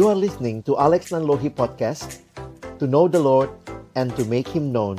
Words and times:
You 0.00 0.08
are 0.08 0.16
listening 0.16 0.64
to 0.64 0.80
Alex 0.80 1.12
Nanlohi 1.12 1.52
Podcast 1.52 2.24
To 2.80 2.88
know 2.88 3.04
the 3.04 3.20
Lord 3.20 3.52
and 3.92 4.08
to 4.16 4.24
make 4.24 4.48
Him 4.48 4.72
known 4.72 4.96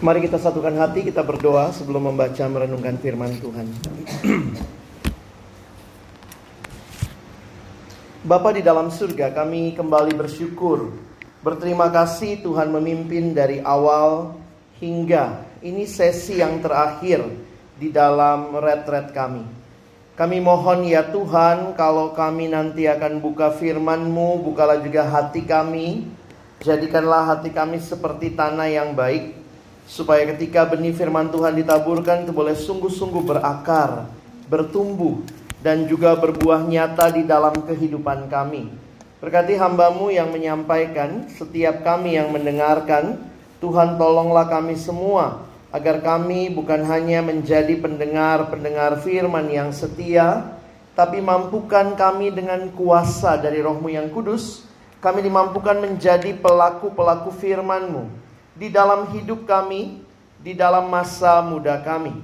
Mari 0.00 0.24
kita 0.24 0.40
satukan 0.40 0.72
hati, 0.80 1.04
kita 1.04 1.20
berdoa 1.20 1.68
sebelum 1.76 2.08
membaca 2.08 2.48
merenungkan 2.48 2.96
firman 2.96 3.36
Tuhan. 3.44 3.68
Bapa 8.32 8.56
di 8.56 8.64
dalam 8.64 8.88
surga, 8.88 9.36
kami 9.36 9.76
kembali 9.76 10.16
bersyukur. 10.16 10.96
Berterima 11.44 11.92
kasih 11.92 12.40
Tuhan 12.40 12.72
memimpin 12.72 13.36
dari 13.36 13.60
awal 13.60 14.32
hingga 14.80 15.44
ini 15.60 15.84
sesi 15.84 16.40
yang 16.40 16.64
terakhir 16.64 17.44
di 17.76 17.92
dalam 17.92 18.56
retret 18.56 19.12
kami. 19.12 19.44
Kami 20.16 20.40
mohon 20.40 20.88
ya 20.88 21.04
Tuhan, 21.12 21.76
kalau 21.76 22.16
kami 22.16 22.48
nanti 22.48 22.88
akan 22.88 23.20
buka 23.20 23.52
firman-Mu, 23.52 24.40
bukalah 24.40 24.80
juga 24.80 25.04
hati 25.04 25.44
kami. 25.44 26.08
Jadikanlah 26.64 27.36
hati 27.36 27.52
kami 27.52 27.76
seperti 27.76 28.32
tanah 28.32 28.64
yang 28.64 28.96
baik, 28.96 29.36
Supaya 29.86 30.26
ketika 30.34 30.66
benih 30.66 30.90
firman 30.90 31.30
Tuhan 31.30 31.54
ditaburkan 31.54 32.26
itu 32.26 32.34
boleh 32.34 32.58
sungguh-sungguh 32.58 33.22
berakar, 33.22 34.10
bertumbuh, 34.50 35.22
dan 35.62 35.86
juga 35.86 36.18
berbuah 36.18 36.66
nyata 36.66 37.14
di 37.14 37.22
dalam 37.22 37.54
kehidupan 37.54 38.26
kami. 38.26 38.66
Berkati 39.22 39.54
hambamu 39.54 40.10
yang 40.10 40.34
menyampaikan, 40.34 41.30
setiap 41.30 41.86
kami 41.86 42.18
yang 42.18 42.34
mendengarkan, 42.34 43.14
Tuhan 43.62 43.94
tolonglah 43.94 44.50
kami 44.50 44.74
semua, 44.74 45.45
agar 45.74 45.98
kami 46.02 46.48
bukan 46.54 46.86
hanya 46.86 47.20
menjadi 47.20 47.74
pendengar-pendengar 47.82 49.02
firman 49.02 49.50
yang 49.50 49.74
setia, 49.74 50.56
tapi 50.96 51.20
mampukan 51.20 51.92
kami 51.98 52.32
dengan 52.32 52.72
kuasa 52.72 53.36
dari 53.36 53.60
rohmu 53.60 53.92
yang 53.92 54.08
kudus, 54.08 54.64
kami 55.04 55.20
dimampukan 55.20 55.76
menjadi 55.76 56.32
pelaku-pelaku 56.40 57.28
firman-Mu 57.36 58.08
di 58.56 58.72
dalam 58.72 59.12
hidup 59.12 59.44
kami, 59.44 60.00
di 60.40 60.56
dalam 60.56 60.88
masa 60.88 61.44
muda 61.44 61.76
kami. 61.84 62.16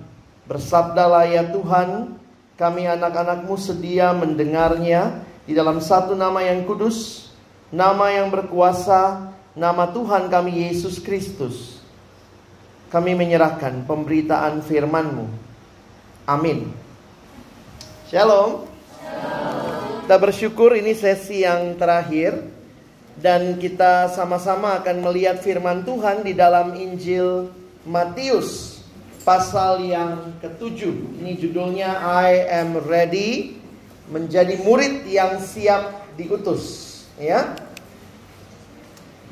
Bersabdalah 0.48 1.28
ya 1.28 1.44
Tuhan, 1.52 2.16
kami 2.56 2.88
anak-anakmu 2.88 3.54
sedia 3.60 4.16
mendengarnya 4.16 5.20
di 5.44 5.52
dalam 5.52 5.82
satu 5.82 6.16
nama 6.16 6.40
yang 6.40 6.64
kudus, 6.64 7.28
nama 7.68 8.08
yang 8.08 8.32
berkuasa, 8.32 9.34
nama 9.52 9.90
Tuhan 9.92 10.32
kami 10.32 10.70
Yesus 10.70 10.96
Kristus. 11.02 11.81
Kami 12.92 13.16
menyerahkan 13.16 13.88
pemberitaan 13.88 14.60
firman-Mu. 14.60 15.24
Amin. 16.28 16.68
Shalom. 18.12 18.68
Kita 20.04 20.20
bersyukur 20.20 20.76
ini 20.76 20.92
sesi 20.92 21.40
yang 21.40 21.72
terakhir 21.80 22.44
dan 23.16 23.56
kita 23.56 24.12
sama-sama 24.12 24.76
akan 24.84 25.08
melihat 25.08 25.40
firman 25.40 25.88
Tuhan 25.88 26.20
di 26.20 26.36
dalam 26.36 26.76
Injil 26.76 27.48
Matius 27.88 28.84
pasal 29.24 29.88
yang 29.88 30.36
ketujuh. 30.44 31.16
Ini 31.16 31.32
judulnya 31.40 31.96
I 31.96 32.44
am 32.60 32.77
ready 32.77 33.56
menjadi 34.12 34.60
murid 34.60 35.08
yang 35.08 35.40
siap 35.40 36.12
diutus, 36.20 37.08
ya. 37.16 37.56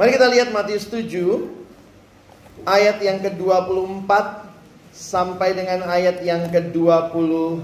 Mari 0.00 0.16
kita 0.16 0.32
lihat 0.32 0.48
Matius 0.48 0.88
7 0.88 1.59
ayat 2.64 3.00
yang 3.00 3.18
ke-24 3.24 4.10
sampai 4.90 5.54
dengan 5.54 5.86
ayat 5.88 6.20
yang 6.24 6.48
ke-27. 6.50 7.62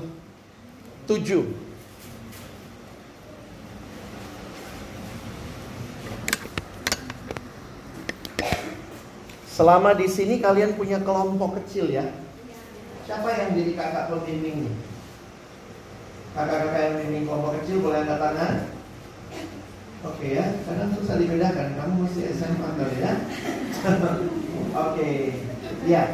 Selama 9.57 9.97
di 9.97 10.05
sini 10.05 10.37
kalian 10.37 10.77
punya 10.77 11.01
kelompok 11.01 11.57
kecil 11.65 11.89
ya. 11.89 12.05
Siapa 13.09 13.25
yang 13.33 13.57
jadi 13.57 13.73
kakak 13.73 14.13
pembimbing 14.13 14.69
Kakak-kakak 16.37 16.81
yang 16.85 16.95
bimbing 17.01 17.25
kelompok 17.25 17.57
kecil 17.65 17.81
boleh 17.81 18.05
angkat 18.05 18.21
tangan. 18.21 18.76
Oke 20.07 20.39
ya, 20.39 20.47
karena 20.65 20.87
susah 20.95 21.17
dibedakan. 21.19 21.67
Kamu 21.75 21.95
mesti 22.07 22.21
SMA 22.37 22.69
kali 22.79 22.97
ya. 23.03 23.13
Oke, 24.87 25.11
ya. 25.89 26.05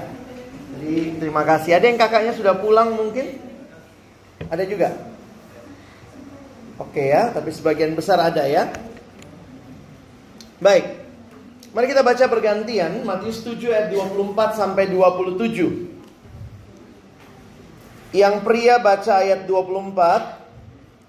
Jadi 0.73 1.21
terima 1.21 1.43
kasih. 1.45 1.77
Ada 1.77 1.87
yang 1.93 1.99
kakaknya 2.01 2.33
sudah 2.33 2.55
pulang 2.57 2.97
mungkin? 2.97 3.37
Ada 4.49 4.65
juga. 4.65 4.89
Oke 6.81 7.13
ya, 7.13 7.31
tapi 7.31 7.53
sebagian 7.53 7.93
besar 7.93 8.19
ada 8.19 8.49
ya. 8.49 8.73
Baik, 10.63 11.03
Mari 11.73 11.89
kita 11.89 12.05
baca 12.05 12.29
bergantian 12.29 13.01
Matius 13.01 13.41
7 13.49 13.73
ayat 13.73 13.89
24 13.97 14.61
sampai 14.61 14.93
27. 14.93 15.89
Yang 18.13 18.35
pria 18.45 18.77
baca 18.77 19.25
ayat 19.25 19.49
24, 19.49 20.42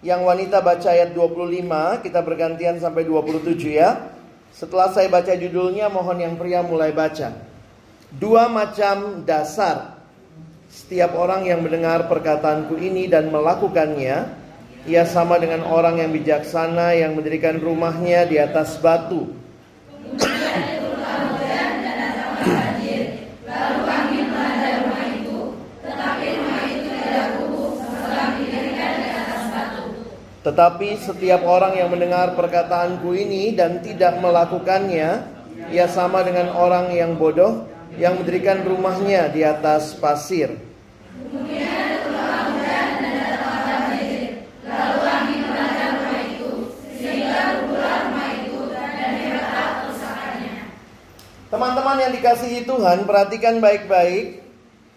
yang 0.04 0.28
wanita 0.28 0.60
baca 0.60 0.92
ayat 0.92 1.16
25, 1.16 2.04
kita 2.04 2.20
bergantian 2.20 2.76
sampai 2.78 3.08
27 3.08 3.72
ya. 3.72 4.12
Setelah 4.52 4.92
saya 4.92 5.08
baca 5.08 5.32
judulnya, 5.34 5.88
mohon 5.88 6.20
yang 6.20 6.36
pria 6.36 6.62
mulai 6.62 6.92
baca. 6.92 7.32
Dua 8.14 8.52
macam 8.52 9.24
dasar. 9.26 9.98
Setiap 10.70 11.16
orang 11.16 11.48
yang 11.48 11.64
mendengar 11.64 12.06
perkataanku 12.12 12.78
ini 12.78 13.08
dan 13.08 13.32
melakukannya, 13.32 14.18
ia 14.84 15.04
sama 15.08 15.40
dengan 15.40 15.64
orang 15.64 16.04
yang 16.04 16.12
bijaksana 16.12 16.94
yang 17.00 17.16
mendirikan 17.16 17.58
rumahnya 17.58 18.28
di 18.28 18.36
atas 18.36 18.76
batu 18.84 19.32
tetapi 30.44 31.00
setiap 31.00 31.48
orang 31.48 31.80
yang 31.80 31.88
mendengar 31.88 32.36
perkataanku 32.36 33.16
ini 33.16 33.56
dan 33.56 33.80
tidak 33.80 34.20
melakukannya, 34.20 35.24
ia 35.72 35.88
sama 35.88 36.20
dengan 36.20 36.52
orang 36.52 36.92
yang 36.92 37.16
bodoh 37.16 37.64
yang 37.96 38.20
mendirikan 38.20 38.60
rumahnya 38.68 39.32
di 39.32 39.40
atas 39.48 39.96
pasir. 39.96 40.60
Teman-teman 51.48 52.02
yang 52.02 52.12
dikasihi 52.18 52.66
Tuhan, 52.68 53.06
perhatikan 53.08 53.64
baik-baik. 53.64 54.42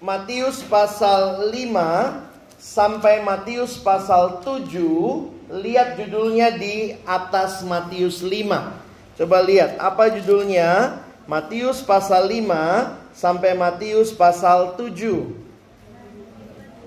Matius 0.03 0.65
pasal 0.67 1.53
5 1.53 2.27
sampai 2.57 3.21
Matius 3.21 3.77
pasal 3.77 4.41
7 4.41 5.36
lihat 5.51 5.99
judulnya 5.99 6.55
di 6.55 6.95
atas 7.07 7.63
Matius 7.63 8.23
5. 8.23 9.19
Coba 9.19 9.39
lihat 9.43 9.79
apa 9.81 10.13
judulnya? 10.13 11.03
Matius 11.27 11.83
pasal 11.83 12.31
5 12.31 13.11
sampai 13.11 13.59
Matius 13.59 14.15
pasal 14.15 14.79
7. 14.79 15.35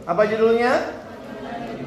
Apa 0.08 0.24
judulnya? 0.24 0.96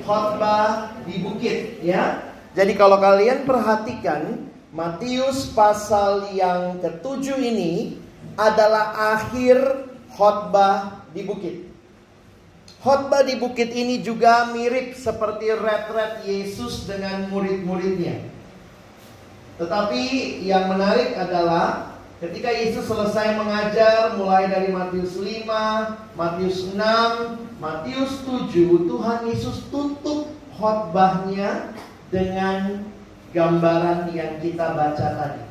Khotbah 0.05 0.93
di 1.09 1.17
bukit, 1.23 1.81
ya. 1.81 2.21
Jadi 2.53 2.77
kalau 2.77 3.01
kalian 3.01 3.49
perhatikan 3.49 4.53
Matius 4.69 5.49
pasal 5.53 6.33
yang 6.37 6.77
ketujuh 6.85 7.41
ini 7.41 7.97
adalah 8.37 9.17
akhir 9.17 9.89
khotbah 10.13 11.09
di 11.17 11.25
bukit. 11.25 11.72
Khotbah 12.83 13.23
di 13.23 13.39
bukit 13.39 13.71
ini 13.71 14.03
juga 14.03 14.51
mirip 14.51 14.99
seperti 14.99 15.55
retret 15.55 16.27
Yesus 16.27 16.83
dengan 16.91 17.31
murid-muridnya. 17.31 18.27
Tetapi 19.55 20.03
yang 20.43 20.67
menarik 20.67 21.15
adalah 21.15 21.95
ketika 22.19 22.51
Yesus 22.51 22.83
selesai 22.91 23.39
mengajar 23.39 24.19
mulai 24.19 24.51
dari 24.51 24.75
Matius 24.75 25.15
5, 25.15 25.47
Matius 26.19 26.75
6, 26.75 27.63
Matius 27.63 28.27
7, 28.27 28.51
Tuhan 28.91 29.21
Yesus 29.31 29.63
tutup 29.71 30.35
khotbahnya 30.59 31.71
dengan 32.11 32.83
gambaran 33.31 34.11
yang 34.11 34.43
kita 34.43 34.75
baca 34.75 35.07
tadi. 35.23 35.43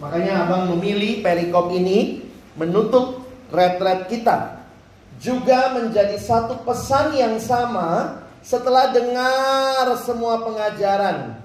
Makanya 0.00 0.48
Abang 0.48 0.72
memilih 0.72 1.20
perikop 1.20 1.68
ini 1.76 2.24
menutup 2.56 3.28
retret 3.52 4.08
kita 4.08 4.55
juga 5.16 5.72
menjadi 5.76 6.16
satu 6.20 6.60
pesan 6.64 7.16
yang 7.16 7.36
sama 7.40 8.20
setelah 8.44 8.92
dengar 8.92 9.96
semua 10.02 10.44
pengajaran. 10.44 11.40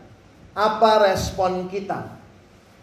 Apa 0.51 1.07
respon 1.07 1.71
kita? 1.71 2.19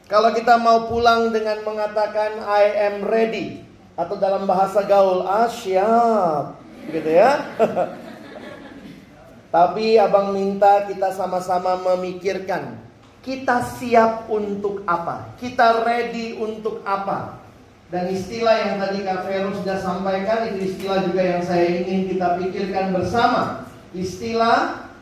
Kalau 0.09 0.33
kita 0.33 0.57
mau 0.57 0.89
pulang 0.89 1.29
dengan 1.29 1.61
mengatakan 1.69 2.41
I 2.41 2.65
am 2.89 3.05
ready 3.05 3.61
atau 3.93 4.17
dalam 4.17 4.49
bahasa 4.49 4.81
gaul, 4.89 5.29
ah 5.29 5.53
siap. 5.53 6.57
gitu 6.89 7.13
ya. 7.13 7.45
Tapi 9.55 10.01
abang 10.01 10.33
minta 10.33 10.89
kita 10.89 11.13
sama-sama 11.13 11.77
memikirkan 11.77 12.89
kita 13.29 13.61
siap 13.77 14.31
untuk 14.33 14.81
apa? 14.89 15.37
Kita 15.37 15.85
ready 15.85 16.39
untuk 16.41 16.81
apa? 16.87 17.48
Dan 17.89 18.13
istilah 18.13 18.57
yang 18.69 18.77
tadi 18.77 19.01
Kak 19.01 19.25
Vero 19.25 19.49
sudah 19.57 19.81
sampaikan 19.81 20.45
itu 20.53 20.77
istilah 20.77 21.09
juga 21.09 21.25
yang 21.25 21.41
saya 21.41 21.65
ingin 21.81 22.13
kita 22.13 22.37
pikirkan 22.37 22.93
bersama. 22.93 23.65
Istilah 23.97 24.93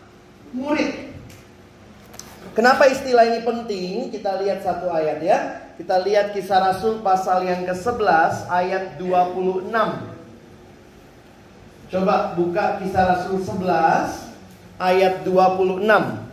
murid. 0.55 1.11
Kenapa 2.55 2.87
istilah 2.87 3.27
ini 3.27 3.43
penting? 3.43 4.15
Kita 4.15 4.39
lihat 4.39 4.63
satu 4.63 4.87
ayat 4.89 5.19
ya. 5.19 5.39
Kita 5.77 5.99
lihat 6.07 6.31
kisah 6.33 6.63
Rasul 6.63 7.03
pasal 7.03 7.45
yang 7.45 7.67
ke-11 7.67 8.49
ayat 8.49 8.97
26. 9.03 9.69
Coba 11.91 12.33
buka 12.39 12.81
kisah 12.81 13.05
Rasul 13.19 13.43
11 13.43 14.31
ayat 14.79 15.27
26. 15.27 16.26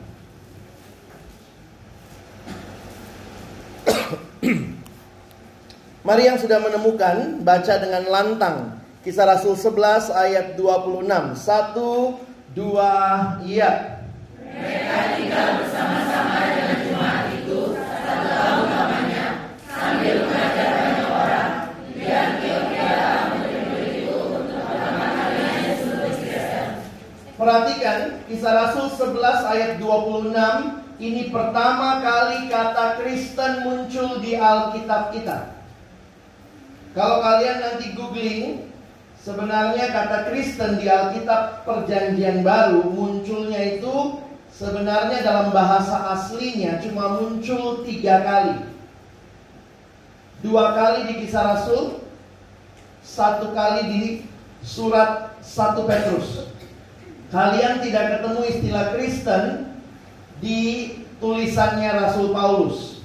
Mari 6.03 6.27
yang 6.27 6.35
sudah 6.35 6.59
menemukan 6.59 7.39
baca 7.47 7.79
dengan 7.79 8.03
lantang. 8.11 8.75
Kisah 9.07 9.23
Rasul 9.23 9.55
11 9.55 10.11
ayat 10.11 10.59
26. 10.59 10.99
Satu, 11.31 12.19
dua, 12.51 12.91
iya. 13.47 14.03
Mereka 14.35 15.15
tinggal 15.15 15.63
bersama-sama 15.63 16.43
dengan 16.51 16.75
jemaat 16.83 17.25
itu 17.39 17.59
satu 17.79 18.27
tahun 18.35 18.67
lamanya 18.67 19.27
sambil 19.63 20.15
mengajar 20.27 20.67
banyak 20.75 21.07
orang. 21.07 21.51
Di 21.95 22.05
Antioquia 22.11 22.99
murid-murid 23.39 23.91
itu 24.03 24.17
untuk 24.27 24.59
pertama 24.59 25.03
kalinya 25.07 25.55
Yesus 25.55 25.91
Kristen. 26.03 26.67
Perhatikan 27.39 27.99
kisah 28.27 28.51
Rasul 28.51 28.87
11 28.91 29.51
ayat 29.55 29.71
26 29.79 30.99
ini 30.99 31.31
pertama 31.31 32.03
kali 32.03 32.51
kata 32.51 32.99
Kristen 32.99 33.63
muncul 33.63 34.19
di 34.19 34.35
Alkitab 34.35 35.15
kita. 35.15 35.52
Kalau 36.93 37.17
kalian 37.25 37.57
nanti 37.61 37.97
googling 37.97 38.73
Sebenarnya 39.23 39.87
kata 39.87 40.27
Kristen 40.27 40.83
di 40.83 40.91
Alkitab 40.91 41.63
Perjanjian 41.63 42.43
Baru 42.43 42.91
munculnya 42.91 43.79
itu 43.79 44.19
sebenarnya 44.51 45.23
dalam 45.23 45.55
bahasa 45.55 46.11
aslinya 46.11 46.83
cuma 46.83 47.15
muncul 47.23 47.87
tiga 47.87 48.19
kali. 48.19 48.67
Dua 50.43 50.75
kali 50.75 51.07
di 51.07 51.13
kisah 51.23 51.55
Rasul, 51.55 52.03
satu 52.99 53.55
kali 53.55 53.81
di 53.87 54.03
surat 54.59 55.39
1 55.39 55.87
Petrus. 55.87 56.51
Kalian 57.31 57.79
tidak 57.79 58.19
ketemu 58.19 58.41
istilah 58.43 58.85
Kristen 58.91 59.71
di 60.43 60.59
tulisannya 61.23 61.95
Rasul 61.95 62.35
Paulus. 62.35 62.99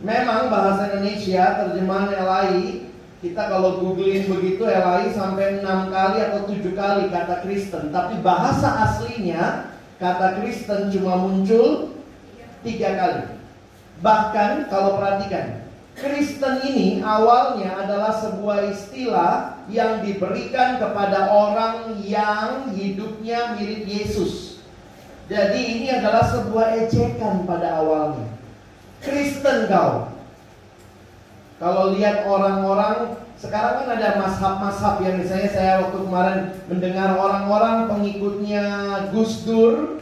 Memang 0.00 0.48
bahasa 0.48 0.88
Indonesia 0.88 1.68
terjemahan 1.68 2.16
LAI 2.16 2.89
kita 3.20 3.52
kalau 3.52 3.84
googling 3.84 4.32
begitu 4.32 4.64
LAI 4.64 5.12
sampai 5.12 5.60
enam 5.60 5.92
kali 5.92 6.24
atau 6.24 6.48
tujuh 6.48 6.72
kali 6.72 7.12
kata 7.12 7.44
Kristen, 7.44 7.92
tapi 7.92 8.16
bahasa 8.24 8.88
aslinya 8.88 9.76
kata 10.00 10.40
Kristen 10.40 10.88
cuma 10.88 11.20
muncul 11.20 11.92
tiga 12.64 12.96
kali. 12.96 13.22
Bahkan 14.00 14.72
kalau 14.72 14.96
perhatikan, 14.96 15.60
Kristen 16.00 16.64
ini 16.64 17.04
awalnya 17.04 17.84
adalah 17.84 18.16
sebuah 18.24 18.72
istilah 18.72 19.60
yang 19.68 20.00
diberikan 20.00 20.80
kepada 20.80 21.28
orang 21.28 22.00
yang 22.00 22.72
hidupnya 22.72 23.52
mirip 23.60 23.84
Yesus. 23.84 24.64
Jadi 25.28 25.60
ini 25.78 25.86
adalah 25.92 26.26
sebuah 26.26 26.88
ejekan 26.88 27.44
pada 27.44 27.84
awalnya. 27.84 28.26
Kristen 29.04 29.70
kau, 29.70 30.09
kalau 31.60 31.92
lihat 31.92 32.24
orang-orang 32.24 33.20
sekarang 33.36 33.84
kan 33.84 33.88
ada 34.00 34.16
mashab-mashab 34.16 35.04
ya 35.04 35.12
misalnya 35.12 35.50
saya 35.52 35.72
waktu 35.84 35.98
kemarin 36.00 36.38
mendengar 36.72 37.20
orang-orang 37.20 37.84
pengikutnya 37.84 38.64
Gus 39.12 39.44
Dur. 39.44 40.00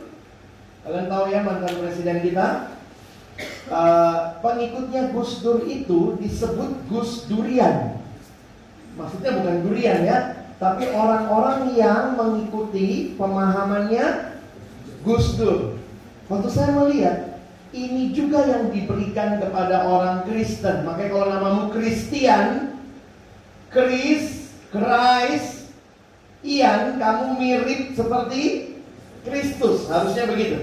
Kalian 0.87 1.11
tahu 1.11 1.25
ya 1.35 1.43
mantan 1.43 1.75
presiden 1.83 2.23
kita? 2.23 2.71
Uh, 3.67 4.39
pengikutnya 4.39 5.11
Gus 5.11 5.43
Dur 5.43 5.67
itu 5.67 6.15
disebut 6.23 6.87
Gus 6.87 7.27
Durian. 7.27 7.99
Maksudnya 8.95 9.39
bukan 9.43 9.57
durian 9.67 9.99
ya, 10.03 10.19
tapi 10.63 10.91
orang-orang 10.91 11.75
yang 11.75 12.19
mengikuti 12.19 13.15
pemahamannya 13.19 14.35
Gus 15.03 15.35
Dur. 15.39 15.79
Waktu 16.31 16.49
saya 16.51 16.71
melihat 16.75 17.28
ini 17.73 18.17
juga 18.17 18.45
yang 18.49 18.73
diberikan 18.73 19.41
kepada 19.41 19.85
orang 19.85 20.25
Kristen. 20.25 20.89
Makanya 20.89 21.11
kalau 21.13 21.27
namamu 21.29 21.65
Kristian, 21.75 22.77
Kris, 23.69 24.53
Christ, 24.73 25.69
Ian, 26.41 26.97
kamu 26.97 27.25
mirip 27.37 27.83
seperti 27.93 28.43
Kristus. 29.27 29.91
Harusnya 29.91 30.25
begitu. 30.31 30.59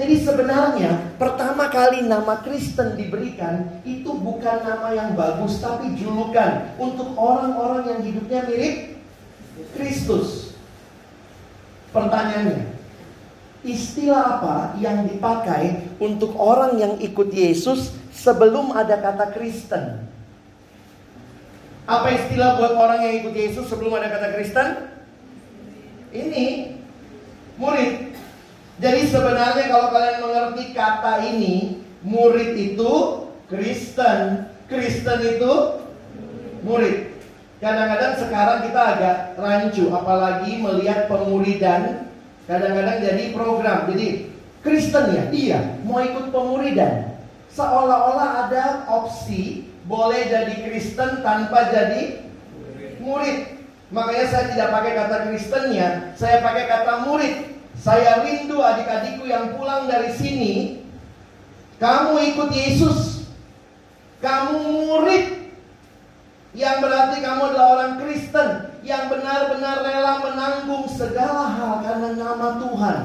Jadi 0.00 0.16
sebenarnya 0.24 1.12
pertama 1.20 1.68
kali 1.68 2.08
nama 2.08 2.40
Kristen 2.40 2.96
diberikan 2.96 3.84
itu 3.84 4.16
bukan 4.16 4.64
nama 4.64 4.96
yang 4.96 5.12
bagus 5.12 5.60
tapi 5.60 5.92
julukan 5.92 6.72
untuk 6.80 7.12
orang-orang 7.20 7.84
yang 7.84 8.00
hidupnya 8.08 8.40
mirip 8.48 8.96
Kristus. 9.76 10.56
Pertanyaannya, 11.92 12.79
istilah 13.60 14.40
apa 14.40 14.56
yang 14.80 15.04
dipakai 15.04 15.92
untuk 16.00 16.32
orang 16.36 16.80
yang 16.80 16.94
ikut 17.00 17.28
Yesus 17.32 17.92
sebelum 18.14 18.72
ada 18.72 18.96
kata 18.96 19.32
Kristen? 19.36 20.08
Apa 21.84 22.08
istilah 22.14 22.60
buat 22.60 22.74
orang 22.78 23.02
yang 23.02 23.14
ikut 23.24 23.34
Yesus 23.34 23.66
sebelum 23.66 23.98
ada 23.98 24.08
kata 24.08 24.32
Kristen? 24.36 24.68
Ini 26.10 26.76
murid. 27.58 28.16
Jadi 28.80 29.00
sebenarnya 29.12 29.68
kalau 29.68 29.92
kalian 29.92 30.18
mengerti 30.24 30.64
kata 30.72 31.20
ini, 31.28 31.84
murid 32.00 32.56
itu 32.56 32.92
Kristen, 33.50 34.48
Kristen 34.70 35.20
itu 35.36 35.52
murid. 36.64 37.12
Kadang-kadang 37.60 38.14
sekarang 38.16 38.58
kita 38.64 38.80
agak 38.96 39.16
rancu, 39.36 39.92
apalagi 39.92 40.56
melihat 40.56 41.12
pemuridan. 41.12 42.08
Kadang-kadang 42.50 42.98
jadi 42.98 43.24
program. 43.30 43.86
Jadi 43.94 44.26
Kristen 44.66 45.14
ya, 45.14 45.24
iya, 45.30 45.60
mau 45.86 46.02
ikut 46.02 46.34
pemuridan. 46.34 47.14
Seolah-olah 47.54 48.50
ada 48.50 48.90
opsi 48.90 49.70
boleh 49.86 50.26
jadi 50.26 50.58
Kristen 50.66 51.22
tanpa 51.22 51.70
jadi 51.70 52.26
murid. 52.98 53.54
Makanya 53.94 54.26
saya 54.26 54.44
tidak 54.50 54.68
pakai 54.74 54.92
kata 54.98 55.16
Kristennya, 55.30 55.88
saya 56.18 56.42
pakai 56.42 56.66
kata 56.66 57.06
murid. 57.06 57.34
Saya 57.78 58.26
rindu 58.26 58.58
adik-adikku 58.60 59.30
yang 59.30 59.54
pulang 59.54 59.86
dari 59.86 60.10
sini. 60.12 60.82
Kamu 61.78 62.18
ikut 62.34 62.50
Yesus. 62.50 63.30
Kamu 64.20 64.58
murid. 64.90 65.54
Yang 66.52 66.76
berarti 66.82 67.16
kamu 67.22 67.40
adalah 67.46 67.68
orang 67.78 67.92
Kristen. 68.02 68.69
Yang 68.80 69.04
benar-benar 69.12 69.84
rela 69.84 70.14
menanggung 70.24 70.88
segala 70.88 71.52
hal 71.52 71.72
karena 71.84 72.08
nama 72.16 72.48
Tuhan. 72.56 72.98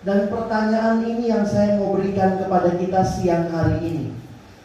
Dan 0.00 0.18
pertanyaan 0.32 1.04
ini 1.04 1.28
yang 1.28 1.44
saya 1.44 1.76
mau 1.76 1.96
berikan 1.96 2.40
kepada 2.40 2.76
kita 2.76 3.00
siang 3.04 3.52
hari 3.52 3.80
ini. 3.84 4.06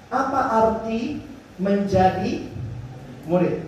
Apa 0.07 0.39
arti 0.63 1.23
menjadi 1.59 2.47
murid? 3.27 3.67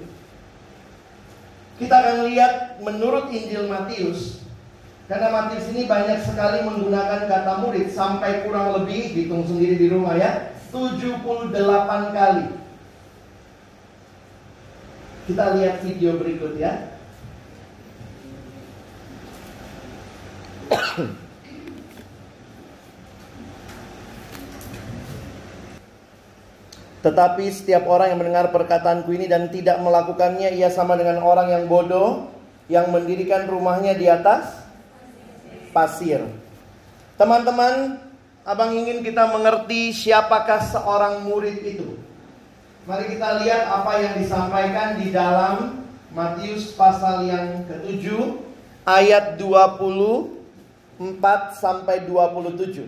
Kita 1.78 1.94
akan 1.94 2.18
lihat 2.32 2.82
menurut 2.82 3.30
Injil 3.30 3.70
Matius 3.70 4.48
karena 5.08 5.32
Matius 5.32 5.72
ini 5.72 5.88
banyak 5.88 6.20
sekali 6.20 6.68
menggunakan 6.68 7.32
kata 7.32 7.64
murid 7.64 7.88
sampai 7.96 8.44
kurang 8.44 8.76
lebih 8.76 9.16
hitung 9.16 9.48
sendiri 9.48 9.80
di 9.80 9.88
rumah 9.88 10.20
ya 10.20 10.52
78 10.68 11.56
kali. 12.12 12.46
Kita 15.28 15.60
lihat 15.60 15.84
video 15.84 16.16
berikut 16.16 16.56
ya. 16.56 16.88
Tetapi 27.04 27.44
setiap 27.52 27.88
orang 27.92 28.16
yang 28.16 28.20
mendengar 28.24 28.56
perkataanku 28.56 29.12
ini 29.16 29.28
dan 29.32 29.48
tidak 29.48 29.80
melakukannya 29.80 30.52
Ia 30.56 30.68
sama 30.74 30.98
dengan 31.00 31.24
orang 31.24 31.54
yang 31.56 31.64
bodoh 31.70 32.28
Yang 32.68 32.92
mendirikan 32.92 33.48
rumahnya 33.48 33.96
di 33.96 34.12
atas 34.12 34.52
pasir. 35.72 36.20
Teman-teman, 37.16 38.00
Abang 38.48 38.72
ingin 38.72 39.04
kita 39.04 39.28
mengerti 39.28 39.92
siapakah 39.92 40.64
seorang 40.64 41.20
murid 41.28 41.68
itu. 41.68 42.00
Mari 42.88 43.20
kita 43.20 43.44
lihat 43.44 43.68
apa 43.68 44.00
yang 44.00 44.16
disampaikan 44.16 44.96
di 44.96 45.12
dalam 45.12 45.84
Matius 46.16 46.72
pasal 46.72 47.28
yang 47.28 47.68
ketujuh 47.68 48.40
ayat 48.88 49.36
24 49.36 50.96
sampai 51.52 52.08
27. 52.08 52.88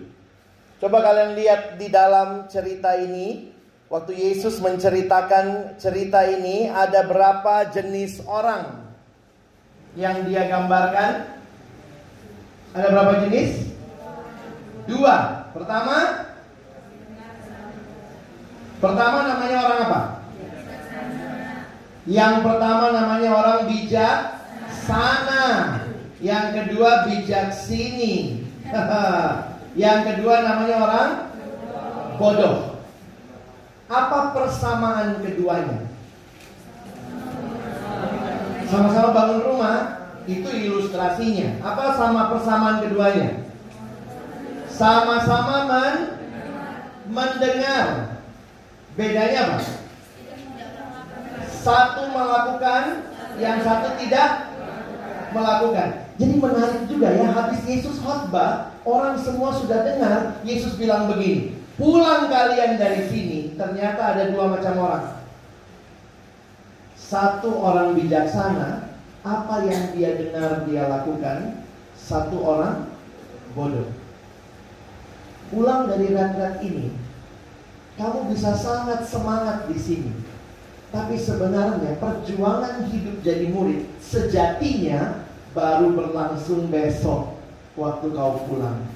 Coba 0.79 1.03
kalian 1.03 1.35
lihat 1.35 1.75
di 1.75 1.91
dalam 1.91 2.47
cerita 2.47 2.95
ini, 2.95 3.51
waktu 3.91 4.15
Yesus 4.15 4.63
menceritakan 4.63 5.75
cerita 5.75 6.23
ini 6.23 6.71
ada 6.71 7.03
berapa 7.03 7.67
jenis 7.67 8.23
orang 8.23 8.87
yang 9.99 10.23
dia 10.23 10.47
gambarkan? 10.47 11.27
Ada 12.71 12.87
berapa 12.87 13.27
jenis? 13.27 13.67
Dua. 14.87 15.43
Pertama, 15.51 16.28
pertama 18.79 19.17
namanya 19.27 19.57
orang 19.63 19.79
apa? 19.85 20.01
Yang 22.09 22.35
pertama 22.41 22.85
namanya 22.95 23.29
orang 23.35 23.59
bijak 23.69 24.19
sana. 24.87 25.45
Yang 26.19 26.45
kedua 26.55 27.05
bijak 27.05 27.53
sini. 27.53 28.43
Yang 29.83 29.99
kedua 30.09 30.35
namanya 30.41 30.75
orang 30.81 31.09
bodoh. 32.17 32.57
Apa 33.89 34.33
persamaan 34.33 35.21
keduanya? 35.21 35.89
Sama-sama 38.69 39.09
bangun 39.17 39.41
rumah, 39.41 39.77
itu 40.29 40.45
ilustrasinya. 40.45 41.57
Apa 41.65 41.97
sama 41.97 42.29
persamaan 42.29 42.85
keduanya? 42.85 43.49
Sama-sama 44.69 45.65
men 45.65 45.95
mendengar. 47.09 48.18
Bedanya 48.97 49.39
apa? 49.49 49.57
Satu 51.59 52.01
melakukan, 52.09 53.09
yang 53.37 53.59
satu 53.61 53.93
tidak 53.99 54.49
melakukan. 55.35 56.09
Jadi 56.19 56.33
menarik 56.35 56.83
juga 56.91 57.15
ya, 57.15 57.31
habis 57.31 57.63
Yesus 57.63 58.01
khotbah, 58.03 58.75
orang 58.83 59.15
semua 59.15 59.55
sudah 59.55 59.87
dengar, 59.87 60.43
Yesus 60.43 60.75
bilang 60.75 61.07
begini, 61.07 61.55
pulang 61.79 62.27
kalian 62.27 62.75
dari 62.75 63.07
sini, 63.07 63.55
ternyata 63.55 64.15
ada 64.15 64.23
dua 64.27 64.51
macam 64.51 64.75
orang. 64.83 65.07
Satu 66.99 67.55
orang 67.55 67.95
bijaksana, 67.95 68.91
apa 69.23 69.55
yang 69.63 69.95
dia 69.95 70.19
dengar 70.19 70.67
dia 70.67 70.91
lakukan, 70.91 71.63
satu 71.95 72.37
orang 72.43 72.91
bodoh. 73.55 73.87
Pulang 75.49 75.87
dari 75.89 76.13
rat-rat 76.13 76.61
ini, 76.61 76.93
kamu 77.99 78.31
bisa 78.31 78.55
sangat 78.55 79.03
semangat 79.03 79.67
di 79.67 79.75
sini. 79.75 80.11
Tapi 80.89 81.19
sebenarnya 81.19 81.99
perjuangan 81.99 82.87
hidup 82.87 83.21
jadi 83.21 83.51
murid 83.51 83.85
sejatinya 84.01 85.27
baru 85.51 85.93
berlangsung 85.93 86.71
besok 86.71 87.35
waktu 87.75 88.07
kau 88.15 88.47
pulang. 88.47 88.87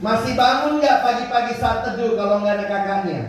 Masih 0.00 0.32
bangun 0.34 0.80
nggak 0.80 1.02
pagi-pagi 1.04 1.54
saat 1.60 1.84
teduh 1.84 2.16
kalau 2.16 2.42
nggak 2.42 2.56
ada 2.58 2.66
kakaknya? 2.66 3.22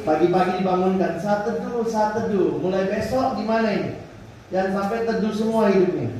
Pagi-pagi 0.00 0.64
dibangunkan 0.64 1.20
saat 1.20 1.44
teduh, 1.44 1.84
saat 1.84 2.16
teduh. 2.16 2.58
Mulai 2.64 2.88
besok 2.88 3.36
gimana 3.36 3.68
ini? 3.76 3.92
Jangan 4.48 4.72
sampai 4.74 5.06
teduh 5.06 5.34
semua 5.36 5.70
hidupnya. 5.70 6.10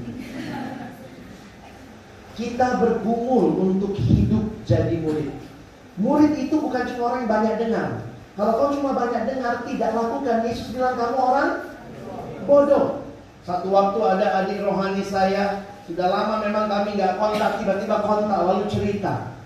Kita 2.38 2.68
bergumul 2.78 3.58
untuk 3.58 3.98
hidup 3.98 4.62
jadi 4.62 5.00
murid. 5.02 5.49
Murid 6.00 6.32
itu 6.32 6.56
bukan 6.56 6.88
cuma 6.88 7.12
orang 7.12 7.20
yang 7.22 7.32
banyak 7.32 7.54
dengar. 7.60 7.88
Kalau 8.40 8.52
kau 8.56 8.72
cuma 8.72 8.96
banyak 8.96 9.22
dengar, 9.28 9.68
tidak 9.68 9.90
lakukan. 9.92 10.48
Yesus 10.48 10.72
bilang 10.72 10.96
kamu 10.96 11.18
orang 11.20 11.50
bodoh. 12.48 13.04
Satu 13.44 13.68
waktu 13.68 13.98
ada 14.00 14.26
adik 14.44 14.64
rohani 14.64 15.04
saya, 15.04 15.64
sudah 15.84 16.08
lama 16.08 16.44
memang 16.44 16.68
kami 16.72 16.96
nggak 16.96 17.20
kontak, 17.20 17.60
tiba-tiba 17.60 18.00
kontak 18.00 18.40
lalu 18.48 18.64
cerita. 18.72 19.36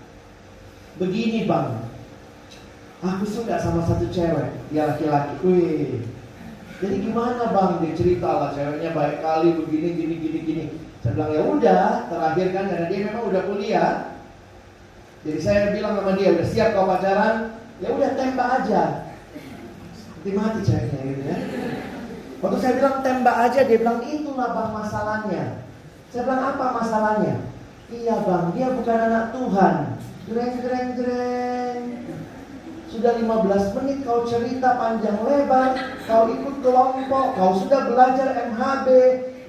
Begini 0.95 1.43
bang, 1.43 1.75
aku 3.03 3.27
suka 3.27 3.59
sama 3.59 3.83
satu 3.83 4.07
cewek, 4.07 4.47
dia 4.71 4.87
laki-laki. 4.87 5.35
Wih, 5.43 6.07
jadi 6.79 6.95
gimana 7.03 7.51
bang? 7.51 7.83
Dia 7.83 7.93
cerita 7.99 8.29
lah, 8.31 8.49
ceweknya 8.55 8.95
baik 8.95 9.19
kali, 9.19 9.59
begini, 9.59 9.87
gini, 9.95 10.15
gini, 10.23 10.39
gini. 10.43 10.65
Saya 11.03 11.19
bilang 11.19 11.31
ya 11.35 11.41
udah, 11.43 11.87
terakhir 12.07 12.47
kan 12.55 12.65
karena 12.71 12.87
dia 12.87 12.99
memang 13.11 13.23
udah 13.27 13.41
kuliah. 13.43 14.14
Jadi 15.25 15.39
saya 15.41 15.73
bilang 15.73 15.97
sama 15.97 16.13
dia, 16.13 16.37
udah 16.37 16.45
siap 16.45 16.77
kau 16.77 16.85
pacaran? 16.85 17.57
Ya 17.81 17.89
udah 17.89 18.13
tembak 18.13 18.49
aja. 18.61 19.09
Nanti 20.21 20.29
mati 20.37 20.59
ceweknya 20.61 21.01
gitu 21.01 21.23
ya. 21.25 21.37
Waktu 22.45 22.57
saya 22.61 22.73
bilang 22.77 22.97
tembak 23.01 23.37
aja, 23.49 23.59
dia 23.65 23.77
bilang 23.81 24.05
itulah 24.05 24.53
bang 24.53 24.71
masalahnya. 24.73 25.43
Saya 26.13 26.21
bilang 26.29 26.43
apa 26.45 26.65
masalahnya? 26.77 27.35
Iya 27.89 28.15
bang, 28.21 28.45
dia 28.53 28.67
bukan 28.69 28.97
anak 29.01 29.25
Tuhan. 29.33 29.75
Jreng, 30.29 30.53
jreng, 30.61 30.89
jreng. 30.93 31.81
Sudah 32.93 33.13
15 33.17 33.75
menit 33.81 33.97
kau 34.05 34.29
cerita 34.29 34.77
panjang 34.77 35.19
lebar, 35.25 35.73
kau 36.05 36.29
ikut 36.29 36.55
kelompok, 36.61 37.25
kau 37.33 37.53
sudah 37.57 37.89
belajar 37.89 38.29
MHB, 38.53 38.87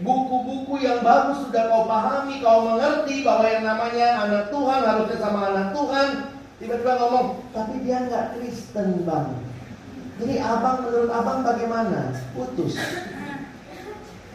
buku-buku 0.05 0.85
yang 0.85 1.01
bagus 1.01 1.49
sudah 1.49 1.73
kau 1.73 1.89
pahami, 1.89 2.45
kau 2.45 2.69
mengerti 2.69 3.25
bahwa 3.25 3.47
yang 3.49 3.65
namanya 3.65 4.09
anak 4.29 4.45
Tuhan 4.53 4.81
harusnya 4.85 5.19
sama 5.21 5.41
anak 5.53 5.67
Tuhan. 5.73 6.09
Tiba-tiba 6.57 6.93
ngomong, 7.01 7.27
tapi 7.53 7.75
dia 7.85 8.05
nggak 8.09 8.37
Kristen 8.37 9.05
bang. 9.05 9.29
Jadi 10.17 10.35
abang 10.41 10.89
menurut 10.89 11.13
abang 11.13 11.45
bagaimana? 11.45 12.17
Putus. 12.33 12.81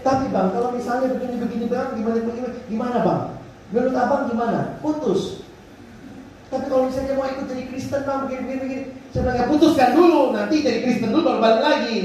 Tapi 0.01 0.25
bang, 0.29 0.49
kalau 0.53 0.69
misalnya 0.73 1.13
begini-begini 1.17 1.65
bang, 1.69 1.93
gimana 1.97 2.17
begini, 2.21 2.49
gimana 2.69 2.97
bang? 3.01 3.21
Menurut 3.73 3.95
abang 3.97 4.23
gimana? 4.29 4.59
Putus. 4.81 5.41
Tapi 6.53 6.65
kalau 6.67 6.89
misalnya 6.89 7.17
mau 7.17 7.25
ikut 7.25 7.45
jadi 7.49 7.63
Kristen 7.69 8.01
bang, 8.05 8.19
begini-begini, 8.25 8.59
begini. 8.61 8.83
saya 9.13 9.21
bilang 9.25 9.37
ya 9.37 9.45
putuskan 9.49 9.89
dulu, 9.97 10.21
nanti 10.33 10.55
jadi 10.61 10.79
Kristen 10.85 11.09
dulu 11.09 11.21
baru 11.25 11.39
balik 11.41 11.61
lagi. 11.65 11.97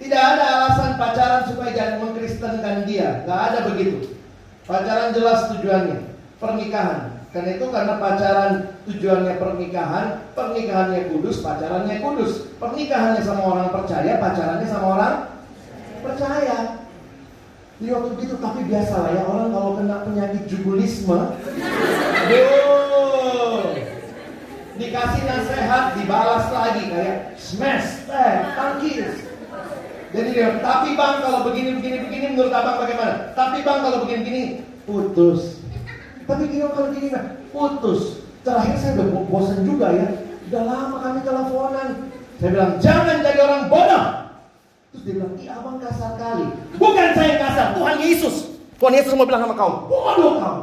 Tidak 0.00 0.16
ada 0.16 0.44
alasan 0.64 0.96
pacaran 0.96 1.44
supaya 1.44 1.76
jangan 1.76 1.96
mengkristenkan 2.08 2.88
dia. 2.88 3.20
Gak 3.28 3.40
ada 3.52 3.58
begitu. 3.68 4.16
Pacaran 4.64 5.12
jelas 5.12 5.52
tujuannya. 5.52 6.16
Pernikahan. 6.40 7.20
Karena 7.30 7.50
itu 7.54 7.66
karena 7.70 7.94
pacaran 8.02 8.52
tujuannya 8.90 9.38
pernikahan, 9.38 10.06
pernikahannya 10.34 11.14
kudus, 11.14 11.44
pacarannya 11.46 12.02
kudus. 12.02 12.50
Pernikahannya 12.58 13.22
sama 13.22 13.42
orang 13.46 13.68
percaya, 13.70 14.18
pacarannya 14.18 14.66
sama 14.66 14.86
orang 14.98 15.14
percaya. 16.02 16.58
Jadi 17.78 17.96
waktu 17.96 18.10
itu 18.24 18.34
tapi 18.42 18.60
biasa 18.66 18.94
lah 18.98 19.10
ya 19.14 19.22
orang 19.24 19.48
kalau 19.54 19.70
kena 19.78 19.96
penyakit 20.04 20.42
jugulisme, 20.50 21.20
dikasih 24.76 25.22
nasihat, 25.24 25.84
dibalas 25.96 26.46
lagi 26.50 26.82
kayak 26.92 27.16
smash, 27.38 28.04
eh, 28.10 28.36
tangkis. 28.58 29.29
Jadi 30.10 30.28
dia, 30.34 30.58
tapi 30.58 30.98
bang 30.98 31.22
kalau 31.22 31.46
begini 31.46 31.78
begini 31.78 31.96
begini 32.02 32.26
menurut 32.34 32.50
abang 32.50 32.82
bagaimana? 32.82 33.30
Tapi 33.38 33.62
bang 33.62 33.78
kalau 33.78 33.98
begini 34.02 34.20
begini 34.26 34.42
putus. 34.82 35.62
Tapi 36.26 36.42
gini 36.50 36.66
kalau 36.66 36.90
gini 36.90 37.08
nah, 37.14 37.38
putus. 37.54 38.18
Terakhir 38.42 38.74
saya 38.82 38.92
udah 38.98 39.06
bosan 39.30 39.62
juga 39.62 39.94
ya. 39.94 40.06
Udah 40.50 40.62
lama 40.66 40.96
kami 40.98 41.18
teleponan. 41.22 41.88
Saya 42.42 42.50
bilang 42.50 42.72
jangan 42.82 43.16
jadi 43.22 43.38
orang 43.38 43.62
bodoh. 43.70 44.04
Terus 44.90 45.02
dia 45.06 45.14
bilang, 45.22 45.34
iya 45.38 45.52
abang 45.62 45.78
kasar 45.78 46.18
kali. 46.18 46.46
Bukan 46.74 47.08
saya 47.14 47.34
kasar, 47.38 47.66
Tuhan 47.78 47.96
Yesus. 48.02 48.36
Tuhan 48.82 48.96
Yesus 48.98 49.14
mau 49.14 49.28
bilang 49.28 49.46
sama 49.46 49.54
kau, 49.54 49.86
bodoh 49.86 50.42
kau. 50.42 50.58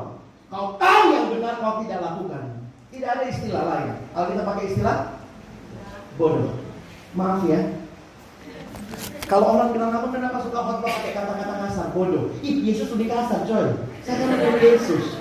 Kau 0.51 0.67
tahu 0.75 1.05
yang 1.15 1.27
benar 1.31 1.55
kau 1.63 1.79
tidak 1.87 2.03
lakukan. 2.03 2.43
Tidak 2.91 3.07
ada 3.07 3.23
istilah 3.31 3.63
lain. 3.63 3.95
Kalau 4.11 4.27
kita 4.27 4.43
pakai 4.43 4.63
istilah 4.67 4.97
bodoh. 6.19 6.51
Maaf 7.15 7.47
ya. 7.47 7.86
Kalau 9.27 9.59
orang 9.59 9.75
bilang 9.75 9.91
kamu 9.91 10.07
kenapa 10.15 10.39
suka 10.39 10.55
khotbah 10.55 10.87
pakai 10.87 11.11
kata-kata 11.11 11.55
kasar, 11.67 11.87
bodoh. 11.91 12.31
Ih, 12.39 12.63
Yesus 12.63 12.95
lebih 12.95 13.11
kasar, 13.11 13.43
coy. 13.43 13.75
Saya 14.07 14.15
kan 14.23 14.39
dari 14.39 14.59
Yesus. 14.63 15.19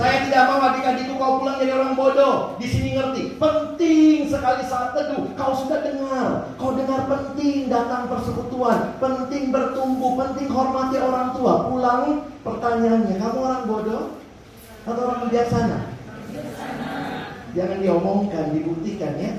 Saya 0.00 0.24
tidak 0.24 0.48
mau 0.48 0.64
adik-adikku 0.64 1.18
kau 1.20 1.44
pulang 1.44 1.60
jadi 1.60 1.76
orang 1.76 1.92
bodoh. 1.92 2.56
Di 2.56 2.64
sini 2.64 2.96
ngerti. 2.96 3.36
Penting 3.36 4.32
sekali 4.32 4.64
saat 4.64 4.96
teduh. 4.96 5.28
Kau 5.36 5.52
sudah 5.52 5.84
dengar. 5.84 6.56
Kau 6.56 6.72
dengar 6.72 7.04
penting 7.04 7.68
datang 7.68 8.08
persekutuan. 8.08 8.96
Penting 8.96 9.52
bertumbuh. 9.52 10.16
Penting 10.16 10.48
hormati 10.48 10.96
orang 10.96 11.36
tua. 11.36 11.68
Pulang 11.68 12.32
pertanyaannya. 12.40 13.20
Kamu 13.20 13.38
orang 13.44 13.62
bodoh? 13.68 14.16
Atau 14.88 15.02
orang 15.04 15.28
bijaksana? 15.28 15.92
Jangan 17.52 17.78
diomongkan, 17.84 18.56
dibuktikan 18.56 19.20
ya. 19.20 19.36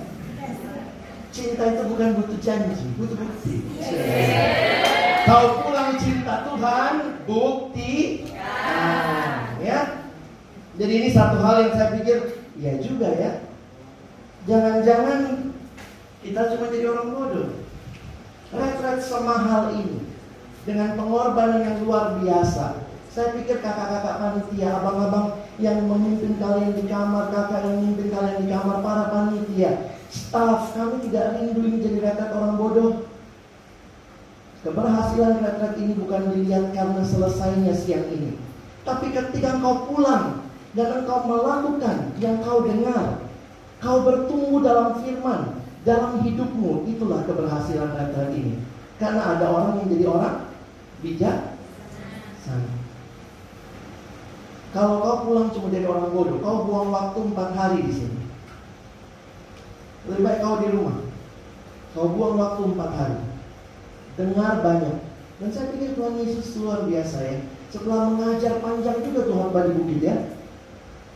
Cinta 1.32 1.64
itu 1.64 1.84
bukan 1.88 2.20
butuh 2.20 2.40
janji, 2.44 2.92
butuh 3.00 3.16
bukti. 3.16 3.64
Kau 5.24 5.64
pulang 5.64 5.96
cinta 5.96 6.44
Tuhan, 6.44 7.24
bukti. 7.24 8.28
Nah, 8.36 9.56
ya. 9.64 10.04
Jadi 10.76 10.92
ini 10.92 11.10
satu 11.16 11.40
hal 11.40 11.56
yang 11.68 11.74
saya 11.80 11.96
pikir, 11.96 12.20
ya 12.60 12.76
juga 12.84 13.16
ya. 13.16 13.32
Jangan-jangan 14.44 15.52
kita 16.20 16.42
cuma 16.52 16.68
jadi 16.68 16.86
orang 16.92 17.10
bodoh. 17.16 17.50
retret 18.52 19.00
semahal 19.00 19.72
ini 19.80 20.04
dengan 20.68 21.00
pengorbanan 21.00 21.64
yang 21.64 21.78
luar 21.88 22.20
biasa. 22.20 22.84
Saya 23.12 23.36
pikir 23.36 23.60
kakak-kakak 23.60 24.20
panitia, 24.24 24.72
abang-abang 24.80 25.44
yang 25.60 25.84
memimpin 25.84 26.40
kalian 26.40 26.76
di 26.76 26.88
kamar, 26.88 27.28
kakak 27.32 27.64
yang 27.68 27.76
memimpin 27.80 28.08
kalian 28.08 28.38
di 28.40 28.48
kamar, 28.48 28.80
para 28.80 29.06
panitia, 29.12 29.90
staff, 30.12 30.75
kami 30.75 31.08
tidak 31.08 31.39
rindu 31.39 31.63
ini 31.63 31.77
jadi 31.80 32.00
retret 32.03 32.32
orang 32.36 32.60
bodoh. 32.60 33.08
Keberhasilan 34.62 35.41
retret 35.41 35.74
ini 35.80 35.98
bukan 35.98 36.36
dilihat 36.36 36.75
karena 36.75 37.01
selesainya 37.01 37.74
siang 37.74 38.06
ini. 38.12 38.38
Tapi 38.84 39.10
ketika 39.10 39.58
engkau 39.58 39.89
pulang 39.89 40.46
dan 40.75 41.01
engkau 41.01 41.25
melakukan 41.25 42.13
yang 42.20 42.44
kau 42.44 42.62
dengar, 42.68 43.25
kau 43.82 44.06
bertumbuh 44.06 44.62
dalam 44.62 45.01
firman, 45.01 45.58
dalam 45.88 46.22
hidupmu, 46.22 46.86
itulah 46.86 47.25
keberhasilan 47.25 47.96
retret 47.96 48.30
ini. 48.38 48.62
Karena 49.01 49.34
ada 49.34 49.50
orang 49.50 49.82
yang 49.82 49.89
jadi 49.98 50.06
orang 50.06 50.36
bijak 51.01 51.58
sana. 52.46 52.70
Kalau 54.72 55.03
kau 55.03 55.18
pulang 55.25 55.50
cuma 55.51 55.68
dari 55.74 55.89
orang 55.89 56.13
bodoh, 56.13 56.38
kau 56.39 56.63
buang 56.70 56.94
waktu 56.94 57.20
empat 57.34 57.50
hari 57.58 57.80
di 57.82 57.94
sini. 57.98 58.21
Lebih 60.10 60.24
baik 60.25 60.39
kau 60.41 60.58
di 60.62 60.67
rumah. 60.74 60.98
Kau 61.93 62.08
buang 62.13 62.39
waktu 62.39 62.62
empat 62.72 62.91
hari. 62.96 63.20
Dengar 64.17 64.63
banyak. 64.65 64.98
Dan 65.41 65.50
saya 65.50 65.74
pikir 65.74 65.98
Tuhan 65.98 66.22
Yesus 66.22 66.58
luar 66.62 66.86
biasa 66.86 67.17
ya. 67.22 67.38
Setelah 67.74 68.13
mengajar 68.13 68.62
panjang 68.62 69.00
juga 69.01 69.25
Tuhan 69.25 69.50
di 69.51 69.74
bukit 69.77 70.00
ya. 70.05 70.17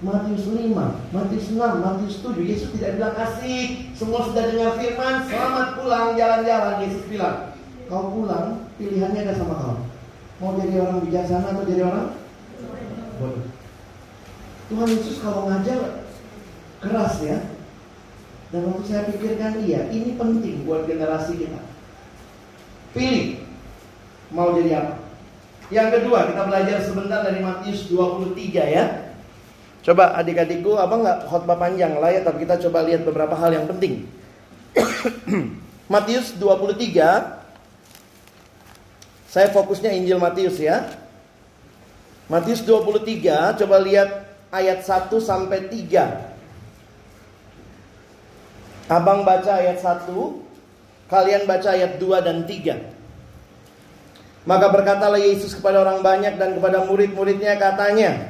Matius 0.04 0.52
5, 0.52 0.76
Matius 1.16 1.48
6, 1.56 1.56
Matius 1.56 2.16
7 2.20 2.36
Yesus 2.44 2.76
tidak 2.76 3.00
bilang 3.00 3.16
asik 3.16 3.96
Semua 3.96 4.28
sudah 4.28 4.44
dengar 4.52 4.76
firman 4.76 5.24
Selamat 5.24 5.80
pulang 5.80 6.20
jalan-jalan 6.20 6.84
Yesus 6.84 7.08
bilang 7.08 7.56
Kau 7.88 8.12
pulang 8.12 8.68
pilihannya 8.76 9.24
ada 9.24 9.40
sama 9.40 9.56
kau 9.56 9.80
Mau 10.44 10.60
jadi 10.60 10.84
orang 10.84 11.00
bijaksana 11.00 11.48
atau 11.48 11.64
jadi 11.64 11.88
orang 11.88 12.12
bodoh. 13.16 13.48
Tuhan 14.68 14.88
Yesus 14.92 15.24
kalau 15.24 15.48
ngajar 15.48 16.04
keras 16.84 17.16
ya. 17.24 17.38
Dan 18.56 18.72
waktu 18.72 18.88
saya 18.88 19.04
pikirkan 19.12 19.68
iya, 19.68 19.84
ini 19.92 20.16
penting 20.16 20.64
buat 20.64 20.88
generasi 20.88 21.44
kita. 21.44 21.60
Pilih 22.96 23.44
mau 24.32 24.56
jadi 24.56 24.80
apa. 24.80 24.96
Yang 25.68 26.00
kedua, 26.00 26.32
kita 26.32 26.48
belajar 26.48 26.80
sebentar 26.80 27.20
dari 27.28 27.44
Matius 27.44 27.92
23 27.92 28.32
ya. 28.64 29.12
Coba 29.84 30.16
adik-adikku, 30.16 30.80
abang 30.80 31.04
nggak 31.04 31.28
khotbah 31.28 31.60
panjang 31.60 32.00
lah 32.00 32.16
ya, 32.16 32.24
tapi 32.24 32.48
kita 32.48 32.56
coba 32.64 32.88
lihat 32.88 33.04
beberapa 33.04 33.36
hal 33.36 33.60
yang 33.60 33.68
penting. 33.68 34.08
Matius 35.92 36.32
23, 36.40 36.96
saya 39.28 39.52
fokusnya 39.52 39.92
Injil 40.00 40.16
Matius 40.16 40.64
ya. 40.64 40.96
Matius 42.32 42.64
23, 42.64 43.60
coba 43.60 43.84
lihat 43.84 44.32
ayat 44.48 44.80
1 44.80 45.12
sampai 45.20 45.68
3. 45.68 46.35
Abang 48.86 49.26
baca 49.26 49.58
ayat 49.58 49.82
1, 49.82 50.14
kalian 51.10 51.50
baca 51.50 51.70
ayat 51.74 51.98
2 51.98 52.22
dan 52.22 52.46
3. 52.46 52.86
Maka 54.46 54.70
berkatalah 54.70 55.18
Yesus 55.18 55.58
kepada 55.58 55.82
orang 55.82 56.06
banyak 56.06 56.38
dan 56.38 56.54
kepada 56.54 56.86
murid-muridnya 56.86 57.58
katanya, 57.58 58.30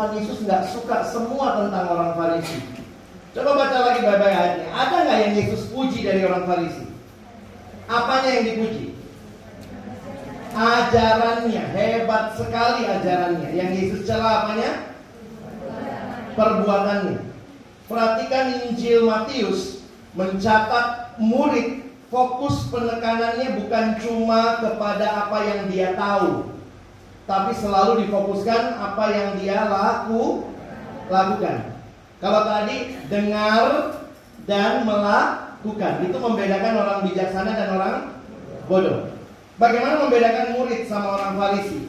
Tuhan 0.00 0.16
Yesus 0.16 0.48
nggak 0.48 0.64
suka 0.72 1.04
semua 1.04 1.60
tentang 1.60 1.92
orang 1.92 2.16
Farisi. 2.16 2.56
Coba 3.36 3.52
baca 3.52 3.78
lagi 3.84 4.00
baik-baik 4.00 4.32
ayatnya. 4.32 4.68
Ada 4.72 4.96
nggak 5.04 5.18
yang 5.28 5.34
Yesus 5.36 5.68
puji 5.68 6.08
dari 6.08 6.24
orang 6.24 6.48
Farisi? 6.48 6.88
Apanya 7.84 8.28
yang 8.32 8.44
dipuji? 8.48 8.96
Ajarannya, 10.56 11.62
hebat 11.76 12.32
sekali 12.32 12.88
ajarannya. 12.88 13.48
Yang 13.52 13.70
Yesus 13.76 14.00
celah 14.08 14.48
apanya? 14.48 14.88
Perbuatannya. 16.32 17.20
Perhatikan 17.84 18.56
Injil 18.72 19.04
Matius 19.04 19.84
mencatat 20.16 21.20
murid 21.20 21.92
fokus 22.08 22.72
penekanannya 22.72 23.52
bukan 23.52 24.00
cuma 24.00 24.64
kepada 24.64 25.28
apa 25.28 25.38
yang 25.44 25.60
dia 25.68 25.92
tahu, 25.92 26.48
tapi 27.30 27.54
selalu 27.54 28.02
difokuskan 28.02 28.74
apa 28.74 29.04
yang 29.14 29.28
dia 29.38 29.70
laku 29.70 30.50
lakukan. 31.06 31.78
Kalau 32.18 32.42
tadi 32.42 32.98
dengar 33.06 33.94
dan 34.50 34.82
melakukan 34.82 36.02
itu 36.10 36.18
membedakan 36.18 36.74
orang 36.74 36.98
bijaksana 37.06 37.54
dan 37.54 37.68
orang 37.78 37.96
bodoh. 38.66 39.14
Bagaimana 39.62 40.02
membedakan 40.02 40.58
murid 40.58 40.90
sama 40.90 41.22
orang 41.22 41.38
Farisi? 41.38 41.86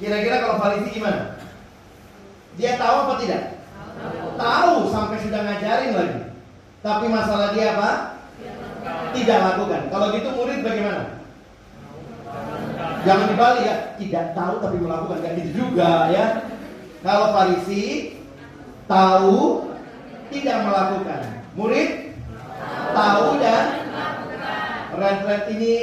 Kira-kira 0.00 0.40
kalau 0.40 0.56
Farisi 0.56 0.96
gimana? 0.96 1.36
Dia 2.56 2.80
tahu 2.80 2.96
apa 3.04 3.14
tidak? 3.20 3.42
Tahu 4.40 4.72
sampai 4.88 5.16
sudah 5.20 5.40
ngajarin 5.44 5.92
lagi. 5.92 6.20
Tapi 6.80 7.06
masalah 7.12 7.52
dia 7.52 7.76
apa? 7.76 7.90
Tidak 9.12 9.38
lakukan. 9.52 9.92
Kalau 9.92 10.06
gitu 10.16 10.28
murid 10.32 10.64
bagaimana? 10.64 11.15
Jangan 13.06 13.26
dibalik 13.30 13.62
ya, 13.62 13.76
tidak 14.02 14.24
tahu 14.34 14.54
tapi 14.58 14.76
melakukan 14.82 15.18
kayak 15.22 15.36
gitu 15.42 15.50
juga 15.62 16.10
ya. 16.10 16.26
Kalau 17.06 17.26
Farisi 17.30 18.18
tahu 18.90 19.70
tidak 20.34 20.58
melakukan. 20.66 21.22
Murid 21.54 21.90
tahu 22.92 23.26
dan 23.38 23.64
red-red 24.96 25.42
ini 25.54 25.74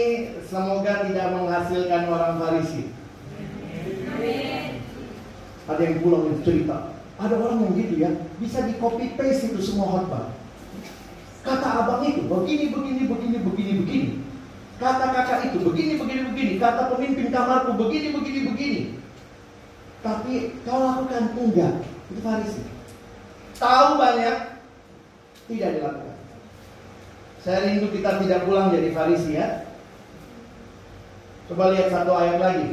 semoga 0.50 1.08
tidak 1.08 1.28
menghasilkan 1.32 2.02
orang 2.12 2.34
Farisi. 2.44 2.92
Ada 5.64 5.80
yang 5.80 6.04
pulang 6.04 6.44
cerita, 6.44 6.92
ada 7.16 7.36
orang 7.40 7.64
yang 7.64 7.74
gitu 7.80 7.96
ya, 8.04 8.12
bisa 8.36 8.68
di 8.68 8.76
copy 8.84 9.16
paste 9.16 9.56
itu 9.56 9.64
semua 9.64 9.96
khotbah. 9.96 10.28
Kata 11.44 11.88
abang 11.88 12.04
itu 12.04 12.28
begini, 12.28 12.72
begini, 12.72 13.02
begini, 13.08 13.38
begini, 13.40 13.72
begini. 13.84 14.12
Kata 14.82 15.06
kakak 15.14 15.54
itu 15.54 15.58
begini, 15.62 16.02
begini, 16.02 16.22
begini. 16.34 16.54
Kata 16.58 16.90
pemimpin 16.94 17.30
kamarku 17.30 17.78
begini, 17.78 18.08
begini, 18.14 18.40
begini. 18.50 18.82
Tapi 20.04 20.58
kau 20.68 20.82
lakukan 20.82 21.32
enggak. 21.38 21.74
Itu 22.12 22.20
Farisi. 22.20 22.62
Tahu 23.56 23.90
banyak, 23.96 24.38
tidak 25.48 25.70
dilakukan. 25.80 26.18
Saya 27.44 27.58
rindu 27.68 27.88
kita 27.92 28.24
tidak 28.24 28.44
pulang 28.48 28.72
jadi 28.72 28.90
Farisi 28.92 29.36
ya. 29.36 29.68
Coba 31.48 31.76
lihat 31.76 31.92
satu 31.92 32.12
ayat 32.16 32.40
lagi. 32.40 32.68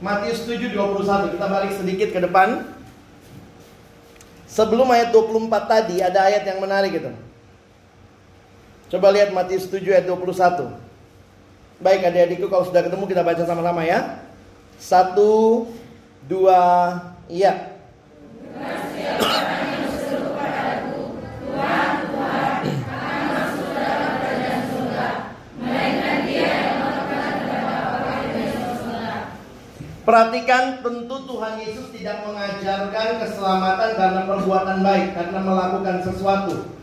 Matius 0.00 0.46
7 0.48 0.72
21. 0.72 1.34
Kita 1.36 1.46
balik 1.46 1.72
sedikit 1.76 2.08
ke 2.10 2.20
depan. 2.22 2.64
Sebelum 4.50 4.90
ayat 4.90 5.14
24 5.14 5.46
tadi 5.70 6.02
ada 6.02 6.26
ayat 6.26 6.42
yang 6.42 6.58
menarik 6.58 6.90
itu. 6.96 7.12
Coba 8.90 9.14
lihat 9.14 9.30
Matius 9.30 9.70
7 9.70 9.86
ayat 9.86 10.06
21. 10.10 10.89
Baik 11.80 12.12
adik-adikku 12.12 12.52
kalau 12.52 12.68
sudah 12.68 12.84
ketemu 12.84 13.08
kita 13.08 13.24
baca 13.24 13.40
sama-sama 13.48 13.80
ya. 13.88 14.20
Satu, 14.76 15.64
dua, 16.28 16.92
iya. 17.24 17.72
Perhatikan 30.00 30.82
tentu 30.84 31.16
Tuhan 31.22 31.54
Yesus 31.64 31.86
tidak 31.96 32.26
mengajarkan 32.26 33.08
keselamatan 33.24 33.90
karena 33.94 34.20
perbuatan 34.28 34.78
baik, 34.84 35.08
karena 35.16 35.38
melakukan 35.38 35.96
sesuatu. 36.04 36.76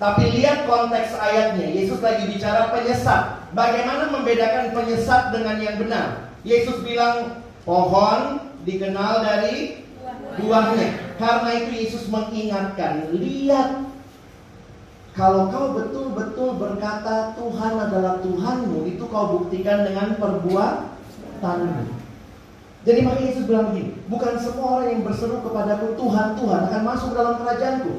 Tapi 0.00 0.32
lihat 0.32 0.66
konteks 0.66 1.12
ayatnya. 1.14 1.70
Yesus 1.70 2.00
lagi 2.00 2.26
bicara 2.26 2.72
penyesat. 2.72 3.39
Bagaimana 3.50 4.14
membedakan 4.14 4.70
penyesat 4.70 5.34
dengan 5.34 5.58
yang 5.58 5.76
benar? 5.82 6.30
Yesus 6.46 6.86
bilang 6.86 7.42
pohon 7.66 8.38
dikenal 8.62 9.26
dari 9.26 9.82
buahnya. 10.38 11.18
Karena 11.18 11.50
itu 11.58 11.70
Yesus 11.74 12.06
mengingatkan, 12.08 13.12
lihat 13.12 13.90
kalau 15.18 15.50
kau 15.50 15.74
betul-betul 15.76 16.56
berkata 16.56 17.34
Tuhan 17.36 17.74
adalah 17.76 18.22
Tuhanmu, 18.24 18.86
itu 18.88 19.04
kau 19.10 19.36
buktikan 19.36 19.84
dengan 19.84 20.16
perbuatanmu. 20.16 22.00
Jadi 22.80 22.98
makanya 23.04 23.28
Yesus 23.28 23.44
bilang 23.44 23.76
begini, 23.76 23.92
bukan 24.08 24.40
semua 24.40 24.80
orang 24.80 24.88
yang 24.96 25.02
berseru 25.04 25.44
kepadaku 25.44 25.92
Tuhan, 26.00 26.28
Tuhan 26.40 26.60
akan 26.72 26.82
masuk 26.86 27.10
dalam 27.12 27.34
kerajaanku. 27.36 27.94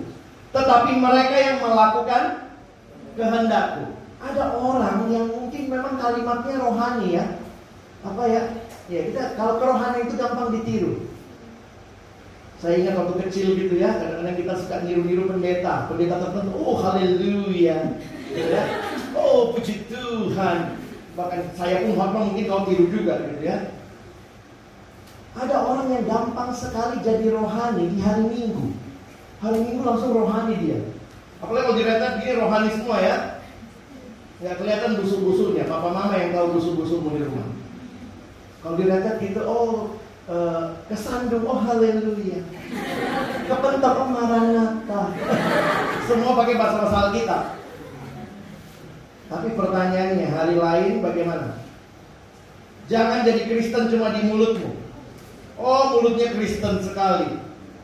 Tetapi 0.50 0.92
mereka 0.98 1.38
yang 1.38 1.58
melakukan 1.62 2.24
kehendakku. 3.14 4.01
Ada 4.22 4.54
orang 4.54 5.10
yang 5.10 5.26
mungkin 5.34 5.64
memang 5.66 5.98
kalimatnya 5.98 6.62
rohani 6.62 7.08
ya. 7.18 7.26
Apa 8.06 8.24
ya? 8.30 8.44
Ya 8.92 9.08
kita 9.08 9.40
kalau 9.40 9.58
kerohanian 9.58 10.06
itu 10.06 10.16
gampang 10.20 10.52
ditiru. 10.54 11.10
Saya 12.62 12.78
ingat 12.78 12.94
waktu 12.94 13.26
kecil 13.26 13.58
gitu 13.58 13.74
ya, 13.82 13.90
kadang-kadang 13.98 14.38
kita 14.38 14.54
suka 14.54 14.86
niru-niru 14.86 15.26
pendeta, 15.26 15.90
pendeta 15.90 16.22
tertentu, 16.22 16.54
oh 16.62 16.78
haleluya, 16.78 17.98
gitu 18.30 18.50
ya, 18.54 18.64
oh 19.18 19.50
puji 19.50 19.90
Tuhan. 19.90 20.78
Bahkan 21.18 21.58
saya 21.58 21.82
pun 21.82 21.98
hormat 21.98 22.30
mungkin 22.30 22.46
kau 22.46 22.70
tiru 22.70 22.86
juga 22.94 23.18
gitu 23.34 23.42
ya. 23.50 23.74
Ada 25.34 25.58
orang 25.58 25.90
yang 25.90 26.06
gampang 26.06 26.54
sekali 26.54 27.02
jadi 27.02 27.34
rohani 27.34 27.96
di 27.96 27.98
hari 27.98 28.30
Minggu. 28.30 28.78
Hari 29.42 29.58
Minggu 29.58 29.82
langsung 29.82 30.14
rohani 30.14 30.54
dia. 30.62 30.80
Apalagi 31.42 31.66
kalau 31.66 31.78
diretet 31.82 32.14
gini 32.22 32.34
rohani 32.38 32.70
semua 32.78 32.98
ya. 33.02 33.41
Nggak 34.42 34.58
kelihatan 34.58 34.98
busuk-busuknya. 34.98 35.70
Papa 35.70 35.94
mama 35.94 36.18
yang 36.18 36.34
tahu 36.34 36.58
busuk-busukmu 36.58 37.14
di 37.14 37.22
rumah. 37.30 37.50
Kalau 38.66 38.78
diretet 38.78 39.16
gitu, 39.22 39.42
oh 39.46 39.98
uh, 40.26 40.82
kesandung, 40.90 41.46
oh 41.46 41.62
haleluya. 41.62 42.42
Kepentok, 43.46 43.94
oh 44.02 44.08
maranatha. 44.10 45.02
Semua 46.10 46.34
pakai 46.42 46.58
bahasa-bahasa 46.58 46.98
Alkitab. 47.10 47.44
Tapi 49.30 49.48
pertanyaannya, 49.54 50.28
hari 50.28 50.56
lain 50.58 50.94
bagaimana? 51.06 51.62
Jangan 52.90 53.24
jadi 53.24 53.48
Kristen 53.48 53.94
cuma 53.94 54.12
di 54.12 54.28
mulutmu. 54.28 54.74
Oh, 55.62 55.96
mulutnya 55.96 56.34
Kristen 56.34 56.82
sekali. 56.82 57.40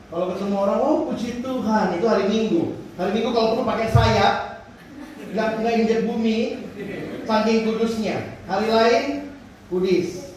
Kalau 0.09 0.33
ketemu 0.33 0.55
orang, 0.57 0.79
oh 0.81 0.95
puji 1.07 1.39
Tuhan, 1.45 1.95
itu 1.95 2.05
hari 2.09 2.25
Minggu. 2.27 2.75
Hari 2.97 3.11
Minggu 3.13 3.29
kalau 3.31 3.55
perlu 3.55 3.63
pakai 3.63 3.87
sayap, 3.93 4.35
nggak 5.33 5.49
nggak 5.63 5.75
injek 5.83 6.01
bumi, 6.07 6.61
saking 7.27 7.59
kudusnya. 7.67 8.17
Hari 8.47 8.67
lain, 8.71 9.05
kudis. 9.67 10.31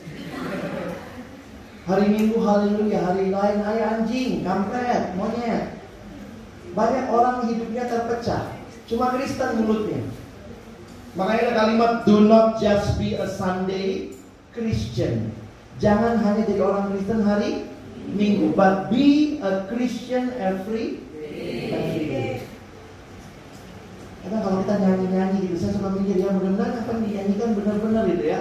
Hari 1.86 2.06
Minggu 2.06 2.38
haleluya, 2.38 3.02
hari 3.02 3.34
lain 3.34 3.58
hai 3.66 3.78
anjing, 3.82 4.46
kampret, 4.46 5.10
monyet. 5.18 5.74
Banyak 6.70 7.06
orang 7.10 7.50
hidupnya 7.50 7.90
terpecah. 7.90 8.46
Cuma 8.86 9.10
Kristen 9.18 9.58
mulutnya. 9.58 9.98
Makanya 11.18 11.50
ada 11.50 11.54
kalimat 11.58 11.92
do 12.06 12.30
not 12.30 12.62
just 12.62 12.94
be 12.94 13.18
a 13.18 13.26
Sunday 13.26 14.14
Christian. 14.54 15.34
Jangan 15.82 16.22
hanya 16.22 16.46
jadi 16.46 16.62
orang 16.62 16.94
Kristen 16.94 17.26
hari 17.26 17.66
Minggu, 18.14 18.54
but 18.54 18.90
be 18.90 19.38
a 19.42 19.66
Christian 19.66 20.30
every 20.38 21.02
every. 21.74 22.09
Karena 24.20 24.38
kalau 24.44 24.56
kita 24.60 24.74
nyanyi-nyanyi 24.84 25.38
gitu, 25.48 25.56
saya 25.56 25.72
suka 25.80 25.88
mikir 25.96 26.20
ya 26.20 26.28
mudah-mudahan 26.36 26.84
apa 26.84 26.90
yang 26.92 27.02
dinyanyikan 27.08 27.50
benar-benar 27.56 28.04
gitu 28.12 28.24
ya. 28.28 28.40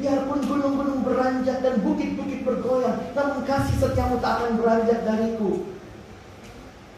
Biarpun 0.00 0.40
gunung-gunung 0.48 1.00
beranjak 1.04 1.60
dan 1.60 1.74
bukit-bukit 1.84 2.40
bergoyang, 2.48 3.12
namun 3.12 3.44
kasih 3.44 3.76
setiamu 3.76 4.16
tak 4.24 4.40
akan 4.40 4.56
beranjak 4.56 5.04
dariku. 5.04 5.68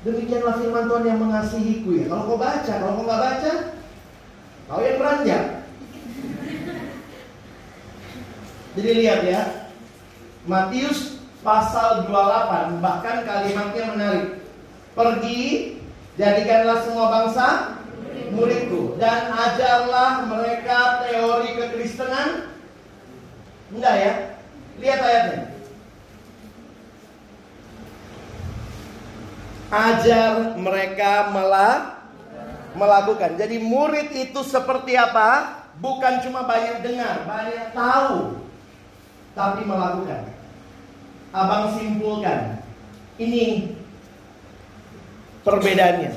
Demikianlah 0.02 0.58
firman 0.58 0.86
Tuhan 0.86 1.08
yang 1.10 1.18
mengasihiku 1.22 1.90
ya. 1.94 2.04
Kalau 2.10 2.26
kau 2.30 2.38
baca, 2.38 2.72
kalau 2.74 2.94
kau 2.98 3.06
nggak 3.06 3.22
baca, 3.22 3.52
kau 4.70 4.82
yang 4.82 4.98
beranjak. 4.98 5.44
Jadi 8.72 8.90
lihat 9.04 9.20
ya, 9.26 9.40
Matius 10.46 11.22
pasal 11.42 12.06
28 12.06 12.78
bahkan 12.78 13.26
kalimatnya 13.26 13.84
menarik. 13.94 14.26
Pergi, 14.92 15.42
jadikanlah 16.20 16.78
semua 16.84 17.06
bangsa 17.08 17.46
muridku 18.32 18.96
dan 18.96 19.32
ajarlah 19.32 20.24
mereka 20.28 21.04
teori 21.04 21.50
kekristenan. 21.56 22.52
Enggak 23.72 23.96
ya? 23.96 24.14
Lihat 24.80 25.00
ayatnya. 25.00 25.40
Ajar 29.72 30.32
mereka 30.60 31.32
melah 31.32 32.04
melakukan. 32.76 33.40
Jadi 33.40 33.56
murid 33.60 34.12
itu 34.12 34.40
seperti 34.44 34.96
apa? 34.96 35.60
Bukan 35.80 36.20
cuma 36.20 36.44
banyak 36.44 36.84
dengar, 36.84 37.24
banyak 37.24 37.72
tahu, 37.72 38.36
tapi 39.32 39.64
melakukan. 39.64 40.28
Abang 41.32 41.72
simpulkan. 41.72 42.60
Ini 43.16 43.72
perbedaannya. 45.46 46.12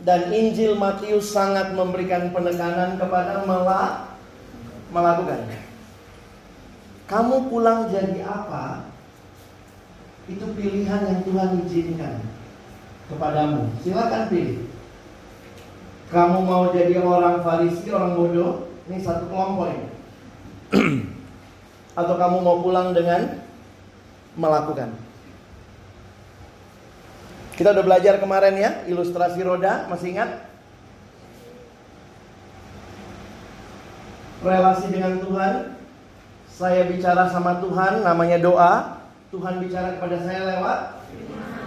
Dan 0.00 0.32
Injil 0.32 0.80
Matius 0.80 1.28
sangat 1.28 1.76
memberikan 1.76 2.32
penekanan 2.32 2.96
kepada 2.96 3.44
melah, 3.44 4.16
melakukan. 4.88 5.44
Kamu 7.04 7.52
pulang 7.52 7.92
jadi 7.92 8.24
apa? 8.24 8.88
Itu 10.30 10.46
pilihan 10.56 11.04
yang 11.04 11.20
Tuhan 11.26 11.50
izinkan 11.66 12.22
kepadamu. 13.10 13.66
Silakan 13.82 14.30
pilih. 14.30 14.70
Kamu 16.10 16.38
mau 16.42 16.70
jadi 16.74 16.98
orang 17.02 17.42
Farisi, 17.42 17.86
orang 17.90 18.14
bodoh? 18.18 18.70
Ini 18.86 18.98
satu 19.02 19.30
kelompok 19.30 19.68
ini. 19.70 19.86
Atau 21.98 22.14
kamu 22.18 22.42
mau 22.42 22.62
pulang 22.62 22.94
dengan 22.94 23.42
melakukan? 24.34 25.09
Kita 27.60 27.76
udah 27.76 27.84
belajar 27.84 28.16
kemarin 28.16 28.56
ya, 28.56 28.70
ilustrasi 28.88 29.44
roda, 29.44 29.84
masih 29.92 30.16
ingat? 30.16 30.48
Relasi 34.40 34.88
dengan 34.88 35.20
Tuhan, 35.20 35.76
saya 36.48 36.88
bicara 36.88 37.28
sama 37.28 37.60
Tuhan, 37.60 38.00
namanya 38.00 38.40
doa. 38.40 39.04
Tuhan 39.28 39.60
bicara 39.60 40.00
kepada 40.00 40.24
saya 40.24 40.56
lewat 40.56 41.04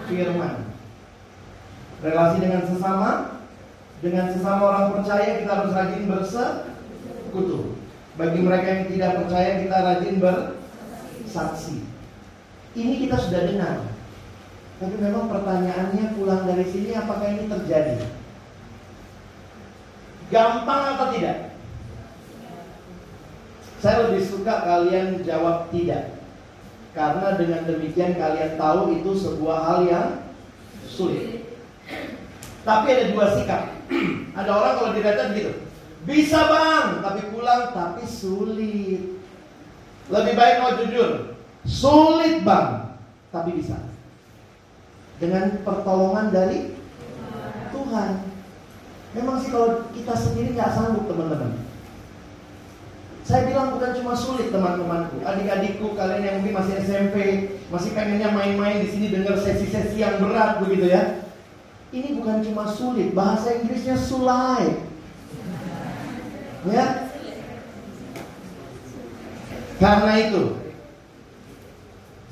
firman. 0.09 0.65
Relasi 2.01 2.37
dengan 2.41 2.65
sesama, 2.65 3.09
dengan 4.01 4.33
sesama 4.33 4.61
orang 4.73 4.97
percaya 4.97 5.45
kita 5.45 5.51
harus 5.53 5.77
rajin 5.77 6.09
bersekutu. 6.09 7.77
Bagi 8.17 8.41
mereka 8.41 8.65
yang 8.65 8.85
tidak 8.89 9.11
percaya 9.21 9.61
kita 9.61 9.77
rajin 9.77 10.15
bersaksi. 10.17 11.85
Ini 12.73 12.93
kita 12.97 13.15
sudah 13.29 13.41
dengar. 13.45 13.92
Tapi 14.83 14.99
memang 14.99 15.31
pertanyaannya 15.31 16.11
pulang 16.19 16.43
dari 16.43 16.67
sini 16.67 16.91
apakah 16.91 17.23
ini 17.23 17.47
terjadi? 17.47 18.03
Gampang 20.27 20.99
atau 20.99 21.07
tidak? 21.15 21.55
Saya 23.79 24.11
lebih 24.11 24.27
suka 24.27 24.67
kalian 24.67 25.23
jawab 25.23 25.71
tidak. 25.71 26.19
Karena 26.91 27.39
dengan 27.39 27.63
demikian 27.63 28.19
kalian 28.19 28.59
tahu 28.59 28.99
itu 28.99 29.15
sebuah 29.15 29.57
hal 29.63 29.79
yang 29.87 30.09
sulit. 30.83 31.47
Tapi 32.67 32.87
ada 32.91 33.15
dua 33.15 33.39
sikap. 33.39 33.71
ada 34.43 34.51
orang 34.51 34.73
kalau 34.83 34.91
dikatakan 34.99 35.31
gitu. 35.39 35.63
Bisa 36.03 36.43
bang, 36.51 36.99
tapi 36.99 37.31
pulang 37.31 37.71
tapi 37.71 38.03
sulit. 38.03 39.15
Lebih 40.11 40.33
baik 40.35 40.55
kau 40.59 40.75
jujur. 40.83 41.39
Sulit 41.63 42.43
bang, 42.43 42.99
tapi 43.31 43.55
bisa. 43.55 43.92
Dengan 45.21 45.61
pertolongan 45.61 46.33
dari 46.33 46.73
Tuhan. 47.73 48.11
Memang 49.13 49.37
sih 49.41 49.53
kalau 49.53 49.85
kita 49.93 50.13
sendiri 50.17 50.57
nggak 50.57 50.73
sanggup 50.73 51.05
teman-teman. 51.05 51.53
Saya 53.23 53.47
bilang 53.47 53.79
bukan 53.79 53.95
cuma 53.95 54.11
sulit 54.19 54.51
teman-temanku, 54.51 55.23
adik-adikku, 55.23 55.95
kalian 55.95 56.27
yang 56.27 56.35
mungkin 56.43 56.59
masih 56.59 56.75
SMP, 56.83 57.15
masih 57.71 57.95
pengennya 57.95 58.35
main-main 58.35 58.83
di 58.83 58.91
sini 58.91 59.15
dengar 59.15 59.39
sesi-sesi 59.39 59.95
yang 59.95 60.19
berat 60.19 60.59
begitu 60.59 60.91
ya. 60.91 61.23
Ini 61.95 62.19
bukan 62.19 62.43
cuma 62.43 62.67
sulit, 62.67 63.15
bahasa 63.15 63.55
Inggrisnya 63.55 63.95
sulai. 63.95 64.75
Ya. 66.67 67.07
Karena 69.79 70.13
itu, 70.19 70.62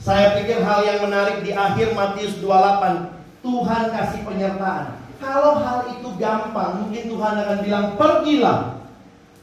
saya 0.01 0.33
pikir 0.41 0.65
hal 0.65 0.81
yang 0.81 1.05
menarik 1.05 1.45
di 1.45 1.53
akhir 1.53 1.93
Matius 1.93 2.41
28, 2.41 3.45
Tuhan 3.45 3.83
kasih 3.93 4.21
penyertaan. 4.25 4.97
Kalau 5.21 5.61
hal 5.61 5.93
itu 5.93 6.09
gampang, 6.17 6.81
mungkin 6.81 7.03
Tuhan 7.05 7.33
akan 7.37 7.57
bilang, 7.61 7.85
pergilah. 8.01 8.81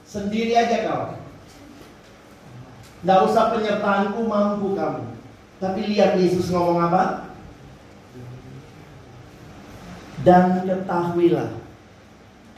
Sendiri 0.02 0.58
aja 0.58 0.90
kau. 0.90 1.14
Tidak 2.98 3.20
usah 3.30 3.54
penyertaanku 3.54 4.18
mampu 4.26 4.74
kamu. 4.74 5.04
Tapi 5.62 5.80
lihat 5.94 6.18
Yesus 6.18 6.50
ngomong 6.50 6.90
apa? 6.90 7.30
Dan 10.26 10.66
ketahuilah. 10.66 11.54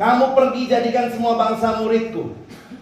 Kamu 0.00 0.32
pergi 0.32 0.62
jadikan 0.72 1.12
semua 1.12 1.36
bangsa 1.36 1.76
muridku. 1.84 2.32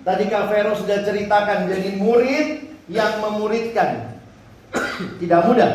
Tadi 0.06 0.30
Kak 0.30 0.54
Vero 0.54 0.78
sudah 0.78 1.02
ceritakan. 1.02 1.66
Jadi 1.66 1.98
murid 1.98 2.78
yang 2.86 3.18
memuridkan. 3.18 4.17
Tidak 4.98 5.40
mudah. 5.46 5.72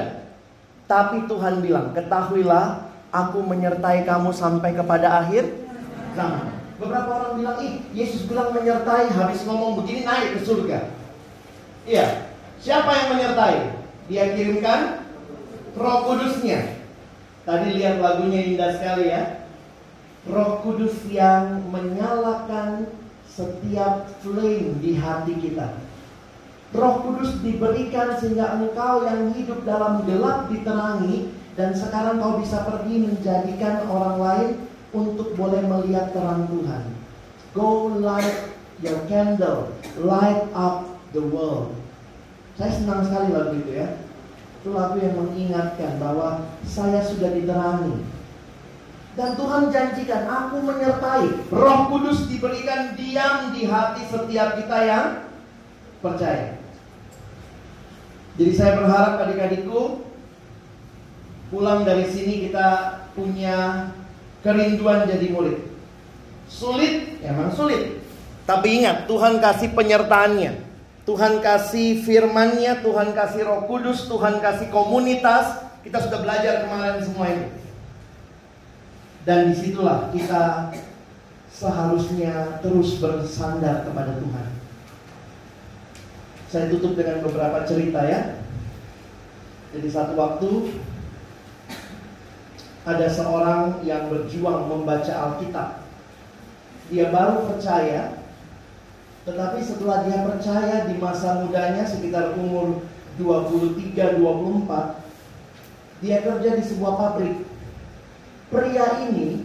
Tapi 0.87 1.25
Tuhan 1.31 1.63
bilang, 1.63 1.95
ketahuilah 1.95 2.93
Aku 3.13 3.45
menyertai 3.45 4.09
kamu 4.09 4.33
sampai 4.33 4.73
kepada 4.73 5.21
akhir 5.21 5.45
zaman. 6.17 6.49
Beberapa 6.81 7.09
orang 7.13 7.33
bilang, 7.37 7.57
ih 7.61 7.85
Yesus 7.93 8.25
bilang 8.25 8.49
menyertai, 8.49 9.13
habis 9.13 9.45
ngomong 9.45 9.77
begini 9.77 10.01
naik 10.01 10.33
ke 10.33 10.39
surga. 10.41 10.89
Iya, 11.85 12.33
siapa 12.57 12.89
yang 12.89 13.07
menyertai? 13.13 13.57
Dia 14.09 14.33
kirimkan 14.33 15.05
roh 15.77 16.09
kudusnya. 16.09 16.81
Tadi 17.45 17.77
lihat 17.77 18.01
lagunya 18.01 18.49
indah 18.49 18.81
sekali 18.81 19.13
ya. 19.13 19.45
Roh 20.25 20.65
kudus 20.65 21.05
yang 21.05 21.69
menyalakan 21.69 22.89
setiap 23.29 24.09
flame 24.25 24.81
di 24.81 24.97
hati 24.97 25.37
kita. 25.37 25.69
Roh 26.73 27.05
Kudus 27.05 27.37
diberikan 27.45 28.17
sehingga 28.17 28.57
engkau 28.57 29.05
yang 29.05 29.29
hidup 29.37 29.61
dalam 29.61 30.01
gelap 30.09 30.49
diterangi 30.49 31.29
dan 31.53 31.69
sekarang 31.77 32.17
kau 32.17 32.41
bisa 32.41 32.65
pergi 32.65 33.05
menjadikan 33.05 33.85
orang 33.85 34.17
lain 34.17 34.49
untuk 34.89 35.37
boleh 35.37 35.61
melihat 35.61 36.09
terang 36.17 36.49
Tuhan. 36.49 36.83
Go 37.53 37.93
light 38.01 38.57
your 38.81 39.05
candle, 39.05 39.69
light 40.01 40.49
up 40.57 40.89
the 41.13 41.21
world. 41.21 41.77
Saya 42.57 42.73
senang 42.73 43.05
sekali 43.05 43.29
lagu 43.29 43.53
itu 43.53 43.77
ya. 43.77 44.01
Itu 44.61 44.73
lagu 44.73 44.97
yang 44.97 45.13
mengingatkan 45.13 46.01
bahwa 46.01 46.41
saya 46.65 47.05
sudah 47.05 47.37
diterangi. 47.37 48.01
Dan 49.13 49.37
Tuhan 49.37 49.69
janjikan, 49.69 50.25
aku 50.25 50.57
menyertai. 50.65 51.53
Roh 51.53 51.79
Kudus 51.93 52.25
diberikan 52.25 52.97
diam 52.97 53.53
di 53.53 53.69
hati 53.69 54.09
setiap 54.09 54.57
kita 54.57 54.77
yang 54.89 55.05
percaya. 56.01 56.62
Jadi 58.33 58.51
saya 58.57 58.81
berharap 58.81 59.21
adik-adikku 59.21 60.01
pulang 61.53 61.85
dari 61.85 62.09
sini 62.09 62.49
kita 62.49 62.97
punya 63.13 63.89
kerinduan 64.41 65.05
jadi 65.05 65.29
murid. 65.29 65.69
Sulit, 66.49 67.21
emang 67.21 67.53
sulit. 67.53 68.01
Tapi 68.49 68.83
ingat, 68.83 69.05
Tuhan 69.05 69.37
kasih 69.37 69.71
penyertaannya. 69.77 70.53
Tuhan 71.03 71.43
kasih 71.43 72.01
firmannya, 72.01 72.79
Tuhan 72.79 73.11
kasih 73.11 73.43
roh 73.45 73.61
kudus, 73.69 74.09
Tuhan 74.09 74.41
kasih 74.41 74.71
komunitas. 74.73 75.61
Kita 75.83 75.99
sudah 75.99 76.23
belajar 76.23 76.63
kemarin 76.63 77.03
semua 77.03 77.27
itu. 77.27 77.47
Dan 79.23 79.51
di 79.51 79.55
situlah 79.55 80.11
kita 80.11 80.71
seharusnya 81.51 82.59
terus 82.59 82.99
bersandar 82.99 83.87
kepada 83.87 84.15
Tuhan. 84.19 84.47
Saya 86.53 86.69
tutup 86.69 86.93
dengan 86.93 87.25
beberapa 87.25 87.65
cerita 87.65 88.05
ya. 88.05 88.37
Jadi 89.73 89.89
satu 89.89 90.13
waktu 90.13 90.77
ada 92.85 93.09
seorang 93.09 93.81
yang 93.81 94.05
berjuang 94.13 94.69
membaca 94.69 95.09
Alkitab. 95.09 95.81
Dia 96.93 97.09
baru 97.09 97.49
percaya, 97.49 98.21
tetapi 99.25 99.65
setelah 99.65 100.05
dia 100.05 100.21
percaya 100.29 100.85
di 100.85 100.93
masa 101.01 101.41
mudanya 101.41 101.89
sekitar 101.89 102.37
umur 102.37 102.85
23-24, 103.17 104.21
dia 106.05 106.21
kerja 106.21 106.49
di 106.53 106.63
sebuah 106.69 106.93
pabrik. 107.01 107.49
Pria 108.53 109.09
ini 109.09 109.41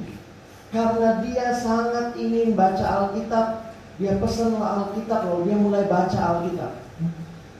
karena 0.76 1.24
dia 1.24 1.56
sangat 1.56 2.20
ingin 2.20 2.52
baca 2.52 2.84
Alkitab, 2.84 3.72
dia 3.96 4.12
pesanlah 4.20 4.92
Alkitab 4.92 5.24
lalu 5.24 5.48
dia 5.48 5.56
mulai 5.56 5.88
baca 5.88 6.20
Alkitab 6.20 6.87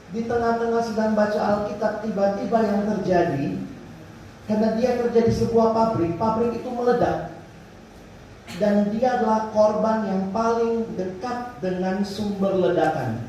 di 0.09 0.25
tengah-tengah 0.25 0.81
sedang 0.81 1.13
baca 1.13 1.37
Alkitab 1.37 2.01
tiba-tiba 2.01 2.57
yang 2.65 2.81
terjadi 2.89 3.45
karena 4.49 4.67
dia 4.81 4.97
kerja 4.97 5.21
di 5.29 5.33
sebuah 5.33 5.77
pabrik, 5.77 6.17
pabrik 6.17 6.57
itu 6.57 6.69
meledak 6.73 7.37
dan 8.57 8.89
dia 8.89 9.21
adalah 9.21 9.53
korban 9.53 10.09
yang 10.09 10.23
paling 10.33 10.89
dekat 10.97 11.53
dengan 11.61 12.01
sumber 12.01 12.57
ledakan. 12.57 13.21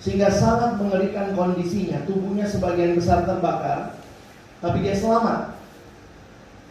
Sehingga 0.00 0.32
sangat 0.32 0.80
mengerikan 0.80 1.36
kondisinya, 1.36 2.00
tubuhnya 2.08 2.48
sebagian 2.48 2.96
besar 2.96 3.28
terbakar, 3.28 4.00
tapi 4.64 4.80
dia 4.80 4.96
selamat. 4.96 5.52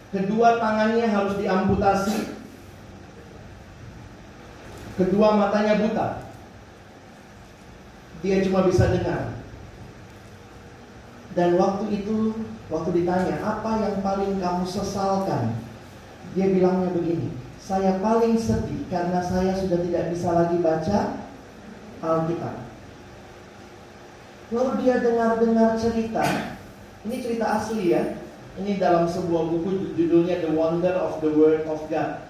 Kedua 0.09 0.57
tangannya 0.57 1.05
harus 1.05 1.37
diamputasi. 1.37 2.33
Kedua 4.97 5.37
matanya 5.37 5.81
buta 5.81 6.22
dia 8.23 8.39
cuma 8.47 8.63
bisa 8.65 8.87
dengar. 8.87 9.35
Dan 11.35 11.59
waktu 11.59 11.91
itu, 11.91 12.45
waktu 12.71 12.89
ditanya, 13.03 13.35
apa 13.43 13.83
yang 13.83 13.95
paling 13.99 14.39
kamu 14.39 14.63
sesalkan? 14.63 15.59
Dia 16.33 16.49
bilangnya 16.49 16.89
begini, 16.95 17.29
saya 17.61 18.01
paling 18.01 18.39
sedih 18.39 18.89
karena 18.89 19.21
saya 19.21 19.53
sudah 19.53 19.83
tidak 19.85 20.09
bisa 20.15 20.29
lagi 20.33 20.57
baca 20.63 21.19
Alkitab. 22.01 22.55
Lalu 24.53 24.71
dia 24.81 24.95
dengar-dengar 25.01 25.77
cerita, 25.77 26.25
ini 27.05 27.15
cerita 27.21 27.45
asli 27.61 27.93
ya, 27.93 28.17
ini 28.57 28.77
dalam 28.77 29.09
sebuah 29.09 29.49
buku 29.49 29.97
judulnya 29.97 30.45
The 30.45 30.53
Wonder 30.53 30.93
of 30.93 31.21
the 31.21 31.31
Word 31.33 31.65
of 31.65 31.81
God. 31.89 32.29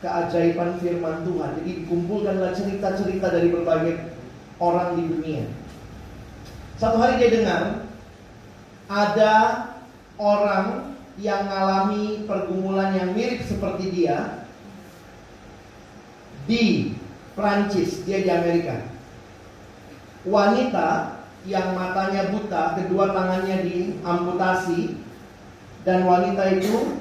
Keajaiban 0.00 0.80
firman 0.80 1.22
Tuhan. 1.28 1.60
Jadi 1.60 1.70
dikumpulkanlah 1.84 2.56
cerita-cerita 2.56 3.26
dari 3.30 3.52
berbagai 3.52 4.19
orang 4.60 5.00
di 5.00 5.02
dunia. 5.08 5.44
Satu 6.76 7.00
hari 7.00 7.20
dia 7.20 7.40
dengar 7.40 7.62
ada 8.88 9.34
orang 10.20 10.96
yang 11.20 11.48
mengalami 11.48 12.24
pergumulan 12.24 12.96
yang 12.96 13.12
mirip 13.12 13.44
seperti 13.44 13.92
dia 13.92 14.48
di 16.48 16.96
Prancis, 17.36 18.04
dia 18.04 18.24
di 18.24 18.30
Amerika. 18.32 18.80
Wanita 20.24 21.20
yang 21.48 21.72
matanya 21.72 22.28
buta, 22.32 22.76
kedua 22.76 23.16
tangannya 23.16 23.64
diamputasi 23.64 24.96
dan 25.88 26.04
wanita 26.04 26.60
itu 26.60 27.00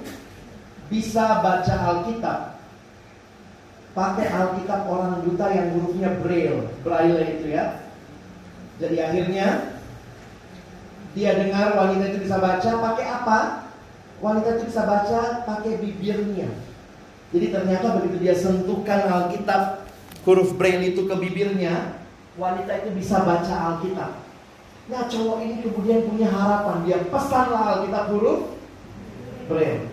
bisa 0.88 1.44
baca 1.44 1.76
Alkitab 1.76 2.59
pakai 4.00 4.32
Alkitab 4.32 4.88
orang 4.88 5.28
buta 5.28 5.46
yang 5.52 5.76
hurufnya 5.76 6.10
braille, 6.24 6.72
braille 6.88 7.20
itu 7.36 7.52
ya. 7.52 7.84
Jadi 8.80 8.96
akhirnya 8.96 9.76
dia 11.12 11.36
dengar 11.36 11.76
wanita 11.76 12.16
itu 12.16 12.24
bisa 12.24 12.40
baca 12.40 12.72
pakai 12.80 13.06
apa? 13.12 13.40
Wanita 14.24 14.56
itu 14.56 14.72
bisa 14.72 14.88
baca 14.88 15.44
pakai 15.44 15.84
bibirnya. 15.84 16.48
Jadi 17.36 17.48
ternyata 17.52 18.00
begitu 18.00 18.24
dia 18.24 18.36
sentuhkan 18.40 19.04
Alkitab 19.04 19.84
huruf 20.24 20.56
braille 20.56 20.96
itu 20.96 21.04
ke 21.04 21.16
bibirnya, 21.20 22.00
wanita 22.40 22.72
itu 22.80 22.96
bisa 22.96 23.20
baca 23.28 23.76
Alkitab. 23.76 24.32
Nah 24.90 25.06
cowok 25.12 25.38
ini 25.46 25.62
kemudian 25.62 26.02
punya 26.10 26.26
harapan 26.34 26.82
Dia 26.82 26.98
pesanlah 27.14 27.78
Alkitab 27.78 28.10
huruf 28.10 28.58
Braille 29.46 29.86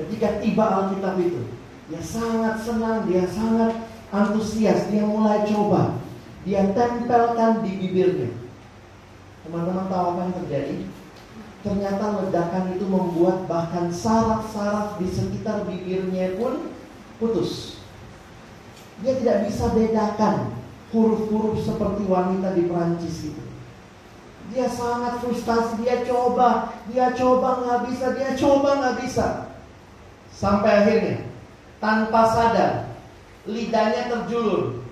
Ketika 0.00 0.40
tiba 0.40 0.64
Alkitab 0.64 1.20
itu 1.20 1.44
dia 1.92 2.00
sangat 2.00 2.64
senang, 2.64 3.04
dia 3.04 3.28
sangat 3.28 3.84
antusias, 4.08 4.88
dia 4.88 5.04
mulai 5.04 5.44
coba. 5.44 6.00
Dia 6.48 6.72
tempelkan 6.72 7.60
di 7.60 7.76
bibirnya. 7.76 8.32
Teman-teman 9.44 9.92
tahu 9.92 10.04
apa 10.16 10.20
yang 10.24 10.34
terjadi? 10.40 10.78
Ternyata 11.60 12.16
ledakan 12.16 12.80
itu 12.80 12.88
membuat 12.88 13.44
bahkan 13.44 13.92
saraf-saraf 13.92 14.96
di 15.04 15.06
sekitar 15.12 15.68
bibirnya 15.68 16.32
pun 16.40 16.72
putus. 17.20 17.76
Dia 19.04 19.20
tidak 19.20 19.52
bisa 19.52 19.68
bedakan 19.76 20.48
huruf-huruf 20.96 21.60
seperti 21.60 22.08
wanita 22.08 22.56
di 22.56 22.72
Perancis 22.72 23.36
itu. 23.36 23.44
Dia 24.48 24.64
sangat 24.64 25.20
frustasi, 25.20 25.84
dia 25.84 26.08
coba, 26.08 26.72
dia 26.88 27.12
coba 27.12 27.60
nggak 27.60 27.80
bisa, 27.92 28.16
dia 28.16 28.32
coba 28.32 28.80
nggak 28.80 28.96
bisa. 29.04 29.52
Sampai 30.32 30.72
akhirnya 30.72 31.31
tanpa 31.82 32.22
sadar 32.30 32.72
lidahnya 33.42 34.06
terjulur. 34.06 34.86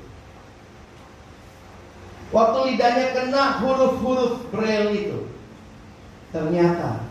Waktu 2.35 2.59
lidahnya 2.75 3.07
kena 3.15 3.63
huruf-huruf 3.63 4.51
braille 4.51 5.07
itu, 5.07 5.19
ternyata 6.35 7.07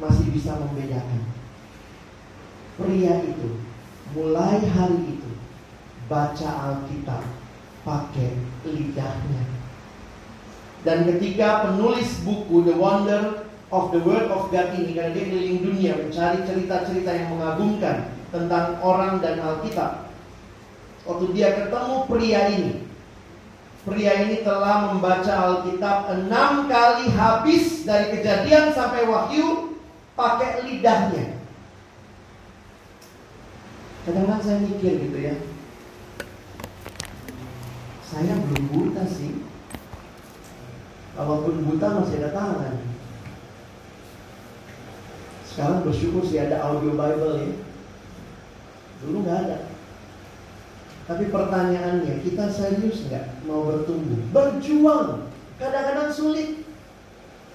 masih 0.00 0.28
bisa 0.32 0.56
membedakan. 0.56 1.24
Pria 2.80 3.20
itu 3.24 3.60
mulai 4.16 4.64
hari 4.72 5.16
itu 5.16 5.30
baca 6.08 6.48
Alkitab 6.48 7.24
pakai 7.84 8.32
lidahnya. 8.64 9.44
Dan 10.80 11.04
ketika 11.04 11.68
penulis 11.68 12.24
buku 12.24 12.64
The 12.64 12.72
Wonder 12.72 13.44
of 13.68 13.92
the 13.92 14.00
Word 14.00 14.32
of 14.32 14.48
God 14.48 14.72
ini 14.80 14.96
karena 14.96 15.12
dia 15.12 15.28
keliling 15.28 15.60
dunia 15.60 15.92
mencari 16.00 16.40
cerita-cerita 16.48 17.10
yang 17.12 17.28
mengagumkan 17.36 18.19
tentang 18.30 18.78
orang 18.80 19.18
dan 19.18 19.42
Alkitab. 19.42 20.10
Waktu 21.06 21.26
dia 21.34 21.58
ketemu 21.58 22.06
pria 22.06 22.40
ini, 22.54 22.72
pria 23.82 24.12
ini 24.26 24.46
telah 24.46 24.90
membaca 24.94 25.32
Alkitab 25.32 26.14
enam 26.14 26.70
kali 26.70 27.10
habis 27.10 27.82
dari 27.82 28.14
kejadian 28.14 28.70
sampai 28.70 29.06
wahyu 29.06 29.74
pakai 30.14 30.62
lidahnya. 30.62 31.40
Kadang-kadang 34.06 34.42
saya 34.42 34.58
mikir 34.64 34.96
gitu 35.08 35.18
ya. 35.18 35.34
Saya 38.06 38.32
belum 38.32 38.64
buta 38.72 39.04
sih. 39.06 39.44
Kalaupun 41.14 41.68
buta 41.68 42.00
masih 42.00 42.16
ada 42.24 42.30
tangan. 42.32 42.74
Sekarang 45.44 45.84
bersyukur 45.84 46.24
sih 46.24 46.40
ada 46.40 46.64
audio 46.64 46.96
Bible 46.96 47.34
ya. 47.38 47.69
Dulu 49.04 49.16
nggak 49.24 49.38
ada. 49.48 49.58
Tapi 51.10 51.24
pertanyaannya, 51.26 52.22
kita 52.22 52.44
serius 52.52 53.08
nggak 53.10 53.42
mau 53.48 53.66
bertumbuh? 53.66 54.20
Berjuang. 54.30 55.26
Kadang-kadang 55.58 56.14
sulit. 56.14 56.62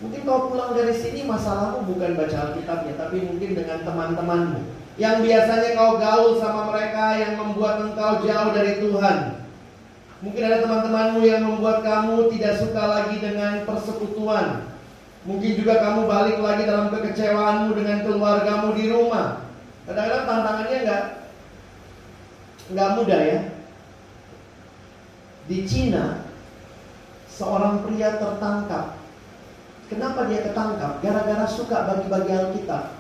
Mungkin 0.04 0.28
kau 0.28 0.52
pulang 0.52 0.76
dari 0.76 0.92
sini 0.92 1.24
masalahmu 1.24 1.88
bukan 1.88 2.20
baca 2.20 2.52
Alkitabnya, 2.52 3.00
tapi 3.00 3.24
mungkin 3.24 3.56
dengan 3.56 3.80
teman-temanmu. 3.88 4.60
Yang 5.00 5.18
biasanya 5.24 5.70
kau 5.80 5.96
gaul 5.96 6.36
sama 6.36 6.72
mereka 6.76 7.16
yang 7.16 7.40
membuat 7.40 7.80
engkau 7.80 8.20
jauh 8.28 8.52
dari 8.52 8.84
Tuhan. 8.84 9.18
Mungkin 10.20 10.42
ada 10.44 10.58
teman-temanmu 10.68 11.20
yang 11.24 11.42
membuat 11.48 11.80
kamu 11.84 12.28
tidak 12.36 12.60
suka 12.60 12.84
lagi 12.84 13.24
dengan 13.24 13.64
persekutuan. 13.64 14.68
Mungkin 15.26 15.52
juga 15.58 15.80
kamu 15.80 16.12
balik 16.12 16.38
lagi 16.44 16.64
dalam 16.68 16.92
kekecewaanmu 16.92 17.72
dengan 17.72 18.04
keluargamu 18.04 18.76
di 18.76 18.86
rumah. 18.92 19.48
Kadang-kadang 19.88 20.26
tantangannya 20.28 20.78
nggak 20.86 21.04
nggak 22.72 22.90
mudah 22.98 23.22
ya. 23.22 23.40
Di 25.46 25.62
Cina, 25.70 26.26
seorang 27.30 27.86
pria 27.86 28.18
tertangkap. 28.18 28.98
Kenapa 29.86 30.26
dia 30.26 30.42
ketangkap? 30.42 30.98
Gara-gara 31.06 31.46
suka 31.46 31.86
bagi-bagi 31.86 32.32
Alkitab. 32.34 32.98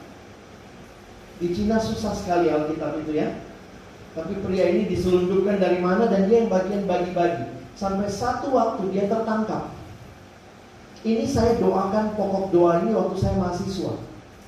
Di 1.42 1.48
Cina 1.50 1.82
susah 1.82 2.14
sekali 2.14 2.54
Alkitab 2.54 3.02
itu 3.02 3.18
ya. 3.18 3.42
Tapi 4.14 4.38
pria 4.46 4.70
ini 4.70 4.86
diselundupkan 4.88 5.58
dari 5.58 5.82
mana 5.82 6.06
dan 6.06 6.30
dia 6.30 6.46
yang 6.46 6.54
bagian 6.54 6.86
bagi-bagi. 6.86 7.50
Sampai 7.74 8.08
satu 8.08 8.54
waktu 8.54 8.94
dia 8.94 9.10
tertangkap. 9.10 9.74
Ini 11.06 11.26
saya 11.26 11.58
doakan 11.58 12.14
pokok 12.18 12.54
doa 12.54 12.82
ini 12.86 12.94
waktu 12.94 13.16
saya 13.18 13.36
mahasiswa. 13.38 14.00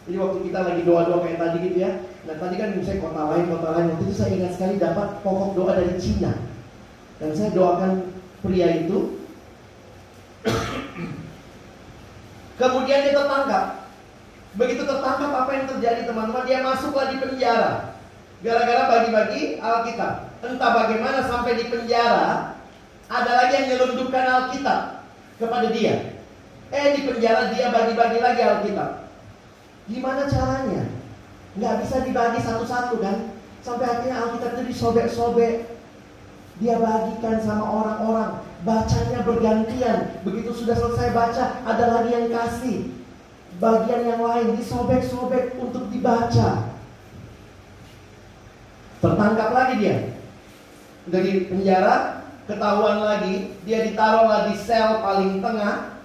Jadi 0.08 0.18
waktu 0.18 0.40
kita 0.48 0.60
lagi 0.64 0.82
doa-doa 0.88 1.20
kayak 1.26 1.42
tadi 1.42 1.58
gitu 1.68 1.78
ya. 1.84 1.92
Nah 2.28 2.36
tadi 2.36 2.60
kan 2.60 2.76
misalnya 2.76 3.08
kota 3.08 3.22
lain, 3.32 3.46
kota 3.48 3.68
lain. 3.72 3.88
Waktu 3.96 4.04
itu 4.04 4.14
saya 4.20 4.36
ingat 4.36 4.52
sekali 4.60 4.76
dapat 4.76 5.24
pokok 5.24 5.56
doa 5.56 5.80
dari 5.80 5.96
Cina. 5.96 6.36
Dan 7.24 7.32
saya 7.32 7.56
doakan 7.56 8.12
pria 8.44 8.84
itu. 8.84 9.24
Kemudian 12.60 13.00
dia 13.08 13.16
tertangkap. 13.16 13.66
Begitu 14.60 14.84
tertangkap 14.84 15.32
apa 15.32 15.52
yang 15.56 15.66
terjadi 15.72 16.02
teman-teman? 16.04 16.44
Dia 16.44 16.60
masuklah 16.68 17.16
di 17.16 17.18
penjara. 17.24 17.96
Gara-gara 18.44 18.84
bagi-bagi 18.92 19.64
Alkitab. 19.64 20.14
Entah 20.44 20.72
bagaimana 20.84 21.24
sampai 21.24 21.64
di 21.64 21.72
penjara. 21.72 22.60
Ada 23.08 23.32
lagi 23.40 23.54
yang 23.56 23.68
nyelundupkan 23.72 24.26
Alkitab 24.28 25.08
kepada 25.40 25.72
dia. 25.72 26.20
Eh 26.76 26.92
di 26.92 27.08
penjara 27.08 27.56
dia 27.56 27.72
bagi-bagi 27.72 28.20
lagi 28.20 28.42
Alkitab. 28.44 29.08
Gimana 29.88 30.28
caranya? 30.28 30.87
Nggak 31.58 31.76
bisa 31.82 32.06
dibagi 32.06 32.40
satu-satu 32.46 33.02
kan? 33.02 33.34
Sampai 33.66 33.90
akhirnya 33.90 34.22
Alkitab 34.22 34.62
itu 34.62 34.64
disobek-sobek. 34.72 35.66
Dia 36.62 36.78
bagikan 36.78 37.38
sama 37.42 37.66
orang-orang. 37.66 38.32
Bacanya 38.62 39.26
bergantian. 39.26 40.22
Begitu 40.22 40.54
sudah 40.54 40.78
selesai 40.78 41.14
baca, 41.14 41.44
ada 41.66 41.86
lagi 41.98 42.10
yang 42.14 42.30
kasih. 42.30 42.78
Bagian 43.58 44.06
yang 44.06 44.22
lain 44.22 44.54
disobek-sobek 44.54 45.58
untuk 45.58 45.90
dibaca. 45.90 46.78
Tertangkap 49.02 49.50
lagi 49.54 49.74
dia. 49.82 49.98
Dari 51.10 51.50
penjara, 51.50 52.26
ketahuan 52.46 53.02
lagi. 53.02 53.58
Dia 53.66 53.82
ditaruhlah 53.86 54.50
di 54.50 54.56
sel 54.62 55.02
paling 55.02 55.42
tengah. 55.42 55.98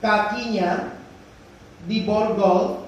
Kakinya 0.00 0.98
diborgol 1.86 2.81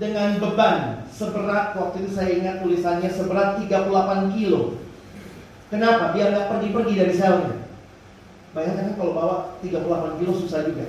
dengan 0.00 0.40
beban 0.40 1.04
seberat 1.12 1.76
waktu 1.76 2.08
itu 2.08 2.10
saya 2.16 2.32
ingat 2.32 2.64
tulisannya 2.64 3.12
seberat 3.12 3.60
38 3.60 4.32
kilo. 4.32 4.80
Kenapa? 5.68 6.16
Biar 6.16 6.32
nggak 6.32 6.48
pergi-pergi 6.48 6.94
dari 6.96 7.14
selnya. 7.14 7.56
Bayangkan 8.56 8.90
kan 8.90 8.94
kalau 8.98 9.12
bawa 9.14 9.36
38 9.62 10.18
kilo 10.18 10.32
susah 10.34 10.66
juga. 10.66 10.88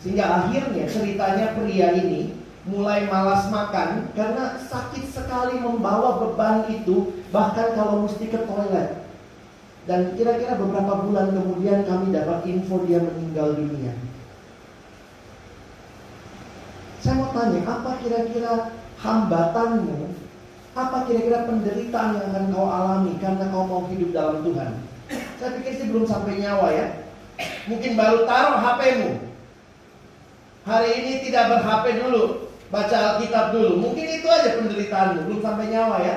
Sehingga 0.00 0.24
akhirnya 0.24 0.86
ceritanya 0.86 1.58
pria 1.58 1.92
ini 1.98 2.38
mulai 2.62 3.10
malas 3.10 3.50
makan 3.50 4.14
karena 4.14 4.54
sakit 4.62 5.10
sekali 5.10 5.58
membawa 5.58 6.22
beban 6.22 6.70
itu 6.70 7.26
bahkan 7.34 7.74
kalau 7.74 8.06
mesti 8.06 8.30
ke 8.30 8.46
toilet. 8.46 9.02
Dan 9.82 10.14
kira-kira 10.14 10.54
beberapa 10.54 11.02
bulan 11.02 11.34
kemudian 11.34 11.82
kami 11.82 12.14
dapat 12.14 12.46
info 12.46 12.86
dia 12.86 13.02
meninggal 13.02 13.58
dunia. 13.58 13.90
Saya 17.02 17.18
mau 17.18 17.34
tanya, 17.34 17.66
apa 17.66 17.98
kira-kira 17.98 18.78
hambatanmu? 19.02 20.14
Apa 20.78 21.02
kira-kira 21.10 21.50
penderitaan 21.50 22.14
yang 22.14 22.30
akan 22.30 22.54
kau 22.54 22.70
alami 22.70 23.18
karena 23.18 23.50
kau 23.50 23.66
mau 23.66 23.90
hidup 23.90 24.14
dalam 24.14 24.46
Tuhan? 24.46 24.70
Saya 25.42 25.58
pikir 25.58 25.72
sih 25.82 25.90
belum 25.90 26.06
sampai 26.06 26.38
nyawa 26.38 26.70
ya. 26.70 26.86
Mungkin 27.66 27.98
baru 27.98 28.22
taruh 28.22 28.54
HP-mu. 28.54 29.18
Hari 30.62 30.90
ini 31.02 31.12
tidak 31.26 31.50
ber-HP 31.50 32.06
dulu, 32.06 32.54
baca 32.70 33.18
Alkitab 33.18 33.50
dulu. 33.50 33.82
Mungkin 33.82 34.06
itu 34.06 34.26
aja 34.30 34.62
penderitaanmu, 34.62 35.26
belum 35.26 35.40
sampai 35.42 35.74
nyawa 35.74 35.96
ya. 36.06 36.16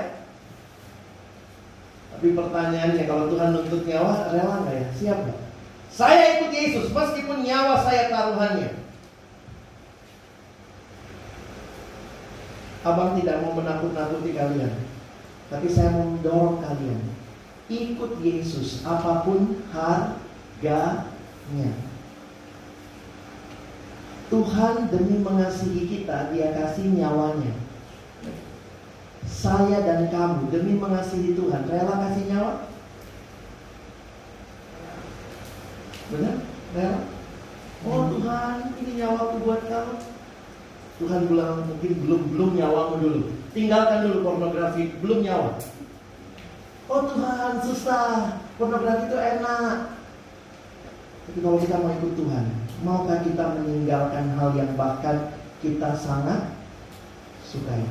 Tapi 2.13 2.37
pertanyaannya 2.37 3.03
kalau 3.09 3.25
Tuhan 3.33 3.57
nuntut 3.57 3.89
nyawa, 3.89 4.29
rela 4.29 4.55
nggak 4.61 4.75
ya? 4.77 4.85
Siap 5.01 5.17
nggak? 5.17 5.39
Saya 5.89 6.37
ikut 6.37 6.53
Yesus 6.53 6.93
meskipun 6.93 7.41
nyawa 7.41 7.81
saya 7.81 8.13
taruhannya. 8.13 8.84
Abang 12.85 13.17
tidak 13.17 13.41
mau 13.41 13.57
menakut-nakuti 13.57 14.37
kalian. 14.37 14.69
Tapi 15.49 15.65
saya 15.65 15.97
mau 15.97 16.13
mendorong 16.13 16.61
kalian. 16.61 17.01
Ikut 17.65 18.21
Yesus 18.21 18.85
apa 18.85 19.25
pun 19.25 19.57
harganya. 19.73 21.73
Tuhan 24.29 24.75
demi 24.93 25.17
mengasihi 25.21 25.89
kita, 25.89 26.29
dia 26.29 26.53
kasih 26.53 26.93
nyawanya. 26.93 27.57
Saya 29.25 29.81
dan 29.81 30.05
kamu 30.13 30.53
demi 30.53 30.77
mengasihi 30.77 31.33
Tuhan, 31.33 31.65
rela 31.65 31.93
kasih 32.09 32.23
nyawa? 32.29 32.53
Benar? 36.13 36.37
Rela? 36.77 36.99
Oh 37.85 38.01
Tuhan, 38.13 38.57
ini 38.77 38.91
nyawaku 39.01 39.35
buat 39.41 39.61
kamu. 39.65 40.14
Tuhan 40.95 41.27
bilang 41.27 41.67
mungkin 41.67 41.91
belum 42.07 42.21
belum 42.31 42.49
nyawamu 42.55 42.95
dulu. 43.03 43.21
Tinggalkan 43.51 44.07
dulu 44.07 44.17
pornografi, 44.23 44.95
belum 45.03 45.19
nyawa. 45.27 45.59
Oh 46.87 47.01
Tuhan 47.03 47.59
susah, 47.59 48.39
pornografi 48.55 49.11
itu 49.11 49.17
enak. 49.19 49.95
Tapi 51.25 51.39
kalau 51.41 51.57
kita 51.57 51.75
mau 51.81 51.91
ikut 51.91 52.13
Tuhan, 52.15 52.45
maukah 52.85 53.19
kita 53.25 53.43
meninggalkan 53.59 54.37
hal 54.37 54.49
yang 54.55 54.71
bahkan 54.77 55.35
kita 55.59 55.97
sangat 55.97 56.53
sukai? 57.43 57.83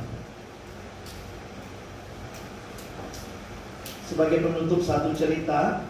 Sebagai 4.05 4.39
penutup 4.45 4.79
satu 4.85 5.11
cerita, 5.17 5.83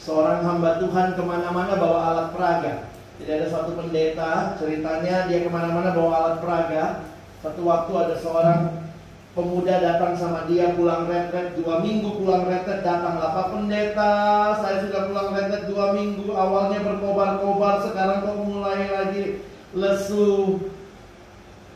seorang 0.00 0.40
hamba 0.46 0.80
Tuhan 0.80 1.18
ke 1.18 1.22
mana-mana 1.22 1.76
bawa 1.76 1.98
alat 2.14 2.28
peraga. 2.32 2.74
Jadi 3.20 3.36
ada 3.36 3.46
satu 3.52 3.76
pendeta, 3.76 4.56
ceritanya 4.56 5.28
dia 5.28 5.44
ke 5.44 5.52
mana-mana 5.52 5.92
bawa 5.92 6.12
alat 6.16 6.36
peraga. 6.40 6.84
Satu 7.44 7.68
waktu 7.68 7.92
ada 7.92 8.16
seorang 8.16 8.60
pemuda 9.36 9.76
datang 9.76 10.16
sama 10.16 10.48
dia 10.48 10.72
pulang 10.72 11.04
retret 11.04 11.52
dua 11.56 11.84
minggu 11.84 12.16
pulang 12.16 12.48
retret 12.48 12.80
datanglah 12.80 13.36
Pak 13.36 13.46
Pendeta? 13.52 14.12
Saya 14.56 14.76
sudah 14.88 15.12
pulang 15.12 15.36
retret 15.36 15.68
dua 15.68 15.92
minggu 15.92 16.32
awalnya 16.32 16.80
berkobar-kobar 16.80 17.84
sekarang 17.84 18.24
kok 18.24 18.40
mulai 18.40 18.88
lagi 18.88 19.44
lesu. 19.76 20.56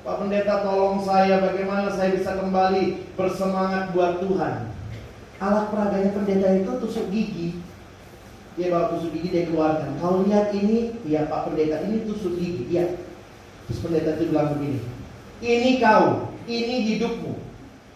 Pak 0.01 0.17
Pendeta 0.25 0.65
tolong 0.65 1.01
saya 1.05 1.45
bagaimana 1.45 1.93
saya 1.93 2.17
bisa 2.17 2.41
kembali 2.41 3.17
bersemangat 3.21 3.93
buat 3.93 4.21
Tuhan? 4.25 4.73
Alat 5.45 5.67
peraganya 5.69 6.11
pendeta 6.17 6.49
itu 6.57 6.73
tusuk 6.81 7.13
gigi 7.13 7.64
dia 8.55 8.71
bawa 8.71 8.95
tusuk 8.95 9.11
gigi 9.11 9.35
dia 9.35 9.51
keluarkan. 9.51 9.99
Kalau 9.99 10.23
lihat 10.23 10.55
ini, 10.55 10.95
ya 11.03 11.27
Pak 11.27 11.51
Pendeta 11.51 11.83
ini 11.83 12.07
tusuk 12.07 12.39
gigi, 12.39 12.71
ya. 12.71 12.87
Terus 13.67 13.81
pendeta 13.81 14.21
itu 14.21 14.29
bilang 14.29 14.55
begini, 14.55 14.81
ini 15.41 15.81
kau, 15.81 16.37
ini 16.45 16.77
hidupmu. 16.95 17.33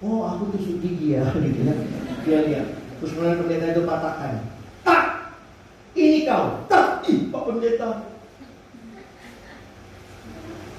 Oh 0.03 0.25
aku 0.27 0.57
tusuk 0.57 0.83
gigi 0.83 1.15
ya, 1.15 1.29
gitu 1.45 1.61
ya. 1.63 1.75
Dia 2.27 2.39
lihat. 2.51 2.67
Terus 2.99 3.15
kemudian 3.15 3.39
pendeta 3.39 3.67
itu 3.71 3.83
patahkan. 3.87 4.35
Tak, 4.83 5.05
ini 5.95 6.27
kau. 6.27 6.67
Tak, 6.67 7.07
ih 7.07 7.31
Pak 7.31 7.43
Pendeta. 7.47 7.91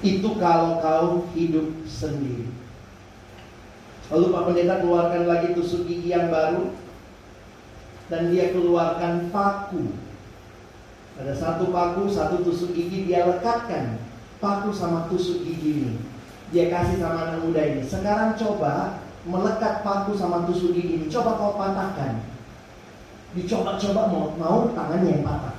Itu 0.00 0.28
kalau 0.36 0.80
kau 0.80 1.08
hidup 1.32 1.68
sendiri. 1.88 2.52
Lalu 4.12 4.26
Pak 4.28 4.44
Pendeta 4.50 4.74
keluarkan 4.84 5.22
lagi 5.24 5.48
tusuk 5.56 5.88
gigi 5.88 6.12
yang 6.12 6.28
baru 6.28 6.76
dan 8.10 8.34
dia 8.34 8.50
keluarkan 8.50 9.30
paku. 9.30 9.94
Ada 11.16 11.32
satu 11.38 11.70
paku, 11.70 12.10
satu 12.10 12.42
tusuk 12.42 12.74
gigi 12.74 13.06
dia 13.06 13.24
lekatkan 13.24 14.02
paku 14.42 14.74
sama 14.74 15.06
tusuk 15.06 15.46
gigi 15.46 15.86
ini. 15.86 15.94
Dia 16.50 16.66
kasih 16.66 16.98
sama 16.98 17.30
anak 17.30 17.46
muda 17.46 17.62
ini. 17.62 17.86
Sekarang 17.86 18.34
coba 18.34 18.98
melekat 19.22 19.86
paku 19.86 20.18
sama 20.18 20.42
tusuk 20.50 20.74
gigi 20.74 20.98
ini. 20.98 21.06
Coba 21.06 21.38
kau 21.38 21.54
patahkan. 21.54 22.26
Dicoba-coba 23.30 24.10
mau, 24.10 24.34
mau 24.34 24.58
tangannya 24.74 25.22
yang 25.22 25.22
patah. 25.22 25.54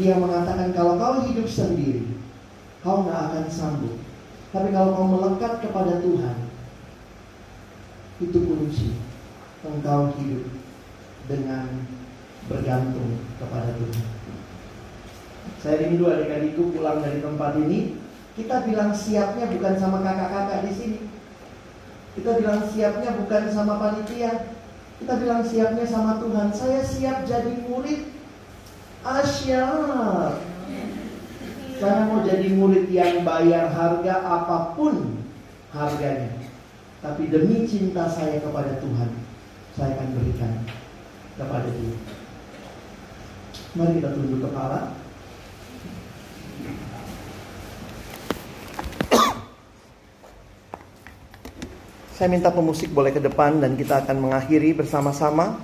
Dia 0.00 0.16
mengatakan 0.16 0.72
kalau 0.72 0.96
kau 0.96 1.20
hidup 1.28 1.44
sendiri, 1.44 2.16
kau 2.80 3.04
nggak 3.04 3.20
akan 3.28 3.44
sanggup. 3.52 4.00
Tapi 4.56 4.72
kalau 4.72 4.96
kau 4.96 5.04
melekat 5.04 5.60
kepada 5.60 6.00
Tuhan, 6.00 6.48
itu 8.24 8.38
kunci 8.40 9.03
engkau 9.64 10.12
hidup 10.20 10.44
dengan 11.24 11.88
bergantung 12.46 13.24
kepada 13.40 13.72
Tuhan. 13.80 14.06
Saya 15.60 15.76
rindu 15.80 16.08
adik-adikku 16.12 16.76
pulang 16.76 17.00
dari 17.00 17.24
tempat 17.24 17.56
ini, 17.56 17.96
kita 18.36 18.68
bilang 18.68 18.92
siapnya 18.92 19.48
bukan 19.48 19.74
sama 19.80 20.04
kakak-kakak 20.04 20.68
di 20.68 20.72
sini. 20.76 21.00
Kita 22.14 22.38
bilang 22.38 22.62
siapnya 22.68 23.10
bukan 23.18 23.42
sama 23.50 23.74
panitia. 23.80 24.54
Kita 25.02 25.18
bilang 25.18 25.42
siapnya 25.42 25.86
sama 25.86 26.22
Tuhan. 26.22 26.48
Saya 26.54 26.80
siap 26.82 27.26
jadi 27.26 27.54
murid. 27.66 28.10
Asyik. 29.02 30.38
Saya 31.74 32.06
mau 32.06 32.22
jadi 32.22 32.54
murid 32.54 32.86
yang 32.90 33.26
bayar 33.26 33.70
harga 33.74 34.14
apa 34.22 34.78
pun 34.78 35.18
harganya. 35.74 36.30
Tapi 37.02 37.28
demi 37.28 37.68
cinta 37.68 38.08
saya 38.08 38.40
kepada 38.40 38.80
Tuhan, 38.80 39.10
saya 39.74 39.90
akan 39.98 40.08
berikan 40.14 40.52
kepada 41.34 41.66
dia. 41.66 41.96
Mari 43.74 43.92
kita 43.98 44.10
tunduk 44.14 44.40
kepala. 44.46 44.94
Saya 52.14 52.30
minta 52.30 52.54
pemusik 52.54 52.94
boleh 52.94 53.10
ke 53.10 53.18
depan 53.18 53.58
dan 53.58 53.74
kita 53.74 54.06
akan 54.06 54.22
mengakhiri 54.22 54.70
bersama-sama. 54.78 55.58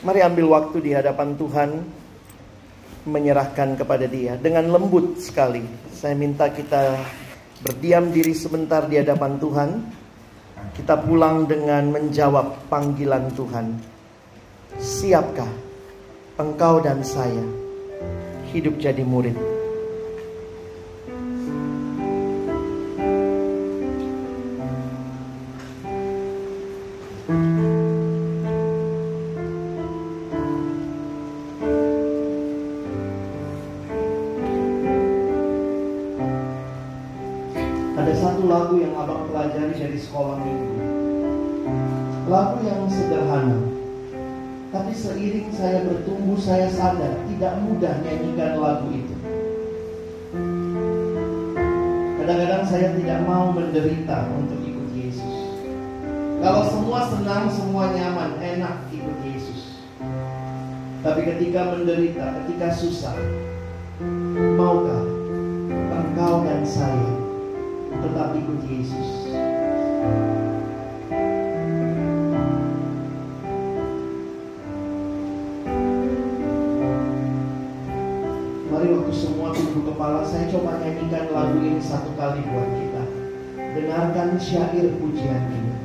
Mari 0.00 0.24
ambil 0.24 0.56
waktu 0.56 0.80
di 0.80 0.90
hadapan 0.96 1.36
Tuhan 1.36 1.84
menyerahkan 3.04 3.76
kepada 3.76 4.08
dia 4.08 4.40
dengan 4.40 4.72
lembut 4.72 5.20
sekali. 5.20 5.60
Saya 5.92 6.16
minta 6.16 6.48
kita 6.48 6.96
berdiam 7.60 8.08
diri 8.08 8.32
sebentar 8.32 8.88
di 8.88 8.96
hadapan 8.96 9.36
Tuhan. 9.36 9.70
Kita 10.74 10.98
pulang 10.98 11.46
dengan 11.46 11.92
menjawab 11.94 12.66
panggilan 12.66 13.30
Tuhan. 13.36 13.76
Siapkah 14.80 15.52
engkau 16.40 16.82
dan 16.82 17.04
saya 17.06 17.44
hidup 18.50 18.80
jadi 18.80 19.06
murid? 19.06 19.55
Tidak 47.36 47.52
mudah 47.62 47.94
nyanyikan 48.00 48.56
lagu 48.56 48.88
itu. 48.90 49.16
Kadang-kadang 52.16 52.64
saya 52.64 52.88
tidak 52.96 53.20
mau 53.28 53.52
menderita 53.52 54.26
untuk 54.34 54.58
ikut 54.64 54.88
Yesus. 54.96 55.34
Kalau 56.40 56.64
semua 56.66 57.06
senang, 57.06 57.44
semua 57.52 57.92
nyaman, 57.92 58.40
enak 58.40 58.88
ikut 58.90 59.16
Yesus. 59.22 59.84
Tapi 61.04 61.20
ketika 61.22 61.76
menderita, 61.76 62.24
ketika 62.42 62.72
susah, 62.74 63.14
maukah 64.56 65.04
engkau 65.70 66.42
dan 66.42 66.66
saya 66.66 67.10
tetap 68.00 68.34
ikut 68.34 68.60
Yesus? 68.66 69.08
Kepala 80.06 80.22
saya 80.22 80.46
coba 80.54 80.78
nyanyikan 80.78 81.34
lagu 81.34 81.58
ini 81.66 81.82
satu 81.82 82.14
kali 82.14 82.38
buat 82.46 82.70
kita. 82.78 83.02
Dengarkan 83.74 84.38
syair 84.38 84.94
pujian 85.02 85.50
ini. 85.50 85.75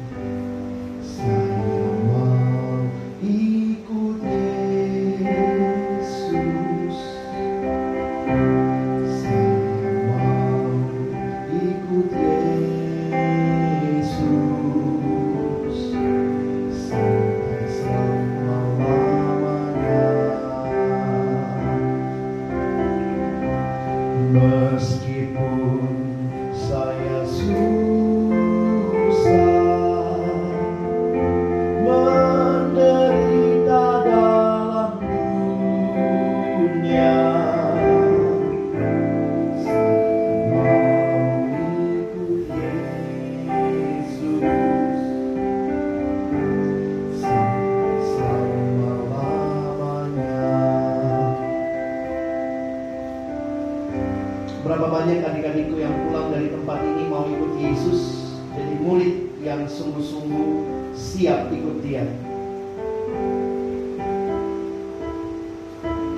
Berapa 54.71 54.87
banyak 54.87 55.19
adik-adikku 55.19 55.83
yang 55.83 55.91
pulang 56.07 56.31
dari 56.31 56.47
tempat 56.47 56.79
ini 56.79 57.03
mau 57.11 57.27
ikut 57.27 57.59
Yesus 57.59 58.23
jadi 58.55 58.79
murid 58.79 59.43
yang 59.43 59.67
sungguh-sungguh 59.67 60.47
siap 60.95 61.51
ikut 61.51 61.83
dia. 61.83 62.07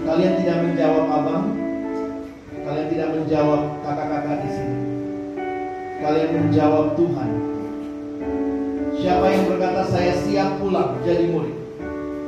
Kalian 0.06 0.34
tidak 0.46 0.58
menjawab 0.70 1.06
abang, 1.10 1.46
kalian 2.62 2.88
tidak 2.94 3.10
menjawab 3.18 3.62
kakak-kakak 3.82 4.38
di 4.46 4.50
sini. 4.54 4.78
Kalian 6.06 6.30
menjawab 6.38 6.94
Tuhan. 6.94 7.30
Siapa 9.02 9.26
yang 9.34 9.44
berkata 9.50 9.82
saya 9.90 10.14
siap 10.30 10.62
pulang 10.62 11.02
jadi 11.02 11.26
murid? 11.26 11.58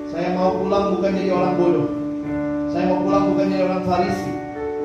Saya 0.10 0.34
mau 0.34 0.58
pulang 0.58 0.98
bukan 0.98 1.22
jadi 1.22 1.30
orang 1.38 1.54
bodoh. 1.54 1.90
Saya 2.74 2.90
mau 2.90 3.06
pulang 3.06 3.30
bukan 3.30 3.46
jadi 3.46 3.62
orang 3.70 3.86
farisi. 3.86 4.45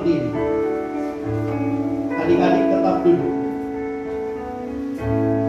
berdiri. 0.00 0.30
Adik-adik 2.20 2.64
Tetap 2.70 2.96
duduk. 3.04 3.32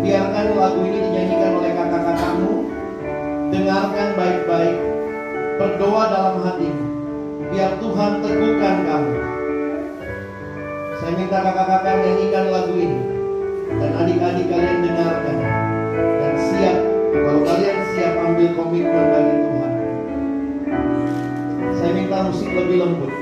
Biarkan 0.02 0.48
lagu 0.58 0.80
ini 0.82 0.98
dinyanyikan 0.98 1.52
oleh 1.62 1.72
kakak-kakakmu. 1.78 2.54
Dengarkan 3.52 4.10
baik-baik. 4.18 4.78
Berdoa 5.62 6.04
dalam 6.10 6.36
hatimu. 6.42 6.86
Biar 7.52 7.72
Tuhan 7.78 8.12
teguhkan 8.24 8.76
kamu. 8.88 9.16
Saya 11.00 11.14
minta 11.20 11.38
kakak-kakak 11.44 11.96
nyanyikan 12.02 12.46
lagu 12.50 12.74
ini. 12.76 13.11
Dan 13.80 13.92
adik-adik 13.96 14.48
kalian 14.50 14.78
dengarkan. 14.84 15.38
Dan 15.96 16.34
siap. 16.36 16.78
Kalau 17.12 17.42
kalian 17.46 17.78
siap 17.94 18.14
ambil 18.20 18.50
komitmen 18.58 19.06
bagi 19.14 19.36
Tuhan. 19.40 19.72
Saya 21.80 21.92
minta 21.96 22.18
musik 22.28 22.50
lebih 22.52 22.78
lembut. 22.82 23.21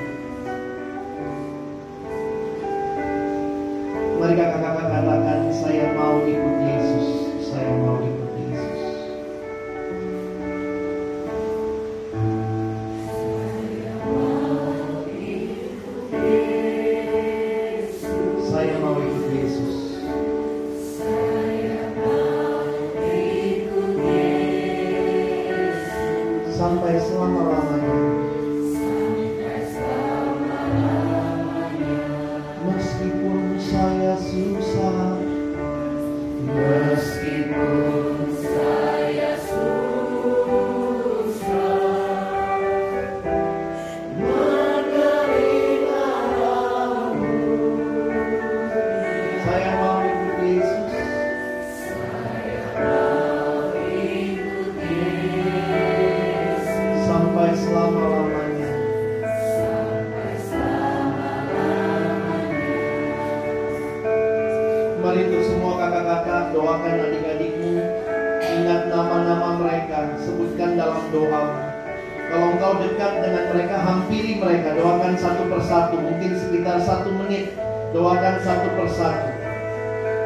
Dekat 72.90 73.12
dengan 73.22 73.44
mereka 73.54 73.76
Hampiri 73.78 74.34
mereka. 74.42 74.74
Doakan 74.74 75.14
satu 75.16 75.46
persatu 75.46 75.96
Mungkin 76.02 76.32
sekitar 76.34 76.82
satu 76.82 77.10
menit. 77.14 77.54
Doakan 77.94 78.36
satu 78.42 78.68
persatu. 78.74 79.30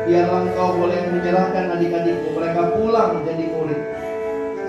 Biarlah 0.03 0.43
engkau 0.47 0.79
boleh 0.79 0.99
menyerahkan 1.11 1.79
adik-adikmu. 1.79 2.29
Mereka 2.35 2.61
pulang 2.75 3.23
jadi 3.23 3.45
murid. 3.51 3.81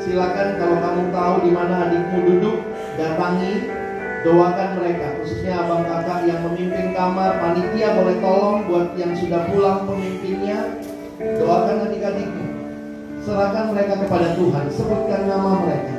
Silakan 0.04 0.48
kalau 0.60 0.76
kamu 0.78 1.02
tahu 1.10 1.34
di 1.48 1.50
mana 1.50 1.74
adikmu 1.88 2.18
duduk 2.28 2.60
Datangi 2.94 3.84
Doakan 4.24 4.80
mereka, 4.80 5.20
khususnya 5.20 5.52
abang 5.60 5.84
kakak 5.84 6.24
yang 6.24 6.40
memimpin 6.48 6.96
kamar, 6.96 7.44
panitia 7.44 7.92
boleh 7.92 8.16
tolong 8.24 8.64
buat 8.64 8.96
yang 8.96 9.12
sudah 9.12 9.52
pulang 9.52 9.84
pemimpinnya. 9.84 10.80
Doakan 11.20 11.92
adik-adikmu. 11.92 12.46
Serahkan 13.20 13.76
mereka 13.76 14.00
kepada 14.00 14.32
Tuhan, 14.32 14.64
sebutkan 14.72 15.28
nama 15.28 15.60
mereka. 15.60 15.93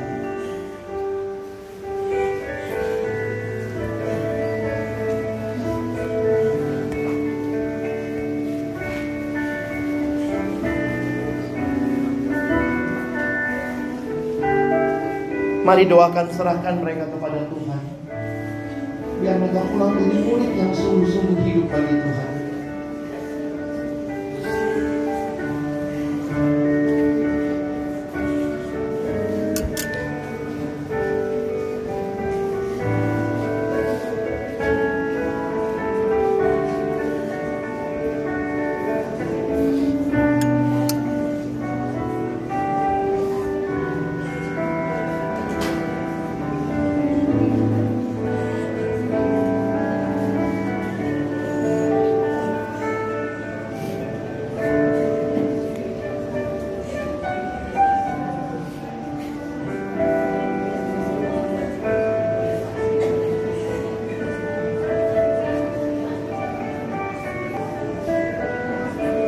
Mari 15.65 15.89
doakan, 15.89 16.29
serahkan 16.29 16.77
mereka 16.77 17.09
kepada 17.09 17.41
Tuhan. 17.49 17.81
Biar 19.17 19.35
mereka 19.41 19.65
pulang 19.65 19.97
jadi 19.97 20.17
murid 20.21 20.51
yang 20.61 20.69
sungguh-sungguh 20.69 21.41
hidup 21.41 21.65
bagi 21.73 21.95
Tuhan. 22.05 22.34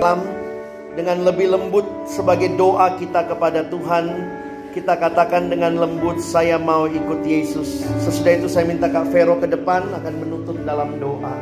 Salam 0.08 0.24
dengan 0.96 1.28
lebih 1.28 1.52
lembut 1.52 1.84
sebagai 2.08 2.56
doa 2.56 2.96
kita 2.96 3.28
kepada 3.28 3.68
Tuhan. 3.68 4.08
Kita 4.72 4.96
katakan 4.96 5.52
dengan 5.52 5.76
lembut 5.76 6.24
saya 6.24 6.56
mau 6.56 6.88
ikut 6.88 7.28
Yesus. 7.28 7.84
Sesudah 8.08 8.40
itu 8.40 8.48
saya 8.48 8.72
minta 8.72 8.88
Kak 8.88 9.12
Vero 9.12 9.36
ke 9.36 9.52
depan 9.52 9.84
akan 9.92 10.14
menutup 10.16 10.56
dalam 10.64 10.96
doa 11.04 11.36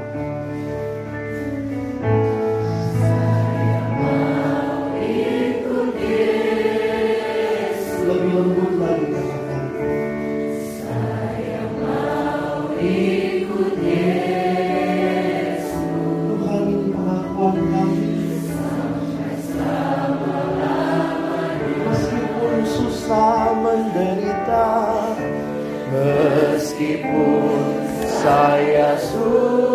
saya 28.26 28.98
susah 28.98 29.75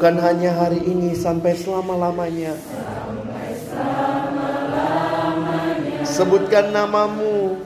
Bukan 0.00 0.16
hanya 0.16 0.56
hari 0.56 0.80
ini 0.80 1.12
sampai 1.12 1.52
selama-lamanya. 1.60 2.56
Sebutkan 6.08 6.72
namamu 6.72 7.60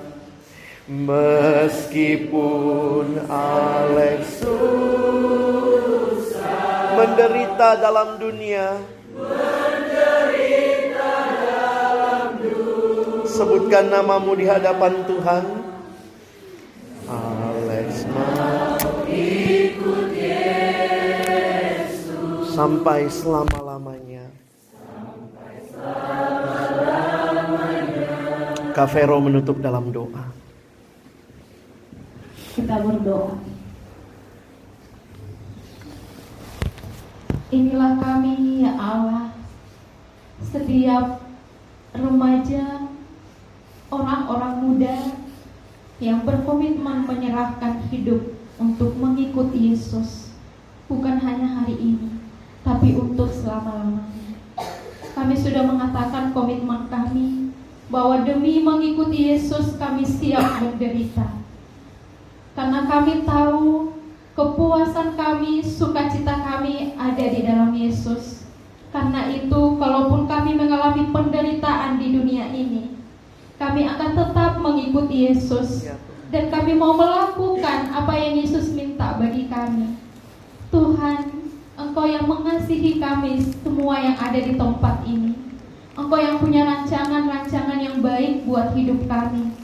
Meskipun 0.90 2.26
Alex 3.30 4.42
menderita 6.98 7.78
dalam 7.78 8.18
dunia. 8.18 8.82
Sebutkan 13.30 13.94
namamu 13.94 14.34
di 14.34 14.50
hadapan 14.50 15.06
Tuhan. 15.06 15.63
Sampai 22.54 23.10
selama-lamanya. 23.10 24.30
Kavero 28.70 29.18
menutup 29.18 29.58
dalam 29.58 29.90
doa. 29.90 30.30
Kita 32.54 32.78
berdoa. 32.78 33.34
Inilah 37.50 37.98
kami 37.98 38.62
ya 38.62 38.72
Allah. 38.78 39.34
Setiap 40.42 41.22
remaja, 41.94 42.90
orang-orang 43.90 44.54
muda 44.62 44.96
yang 46.02 46.26
berkomitmen 46.26 47.06
menyerahkan 47.06 47.86
hidup 47.90 48.34
untuk 48.58 48.94
mengikuti 48.98 49.70
Yesus 49.74 50.34
bukan 50.90 51.22
hanya 51.22 51.62
hari 51.62 51.78
ini, 51.78 52.23
tapi 52.64 52.96
untuk 52.96 53.28
selama-lamanya. 53.28 54.40
Kami 55.14 55.34
sudah 55.38 55.62
mengatakan 55.62 56.34
komitmen 56.34 56.90
kami 56.90 57.52
bahwa 57.92 58.24
demi 58.26 58.58
mengikuti 58.64 59.30
Yesus 59.30 59.76
kami 59.78 60.02
siap 60.02 60.58
menderita. 60.64 61.28
Karena 62.56 62.88
kami 62.88 63.22
tahu 63.22 63.94
kepuasan 64.34 65.14
kami, 65.14 65.62
sukacita 65.62 66.42
kami 66.42 66.98
ada 66.98 67.24
di 67.30 67.40
dalam 67.46 67.70
Yesus. 67.76 68.42
Karena 68.90 69.26
itu, 69.30 69.78
kalaupun 69.78 70.26
kami 70.26 70.54
mengalami 70.54 71.10
penderitaan 71.10 71.98
di 71.98 72.14
dunia 72.14 72.50
ini, 72.50 72.94
kami 73.58 73.86
akan 73.86 74.10
tetap 74.14 74.58
mengikuti 74.62 75.30
Yesus 75.30 75.86
dan 76.30 76.50
kami 76.50 76.74
mau 76.78 76.94
melakukan 76.94 77.90
apa 77.94 78.14
yang 78.18 78.38
Yesus 78.42 78.74
minta 78.74 79.18
bagi 79.18 79.46
kami. 79.50 79.98
Tuhan, 80.70 81.33
Engkau 81.94 82.10
yang 82.10 82.26
mengasihi 82.26 82.98
kami 82.98 83.38
semua 83.38 84.02
yang 84.02 84.18
ada 84.18 84.34
di 84.34 84.58
tempat 84.58 85.06
ini. 85.06 85.30
Engkau 85.94 86.18
yang 86.18 86.42
punya 86.42 86.66
rancangan-rancangan 86.66 87.78
yang 87.78 88.02
baik 88.02 88.42
buat 88.50 88.74
hidup 88.74 89.06
kami. 89.06 89.54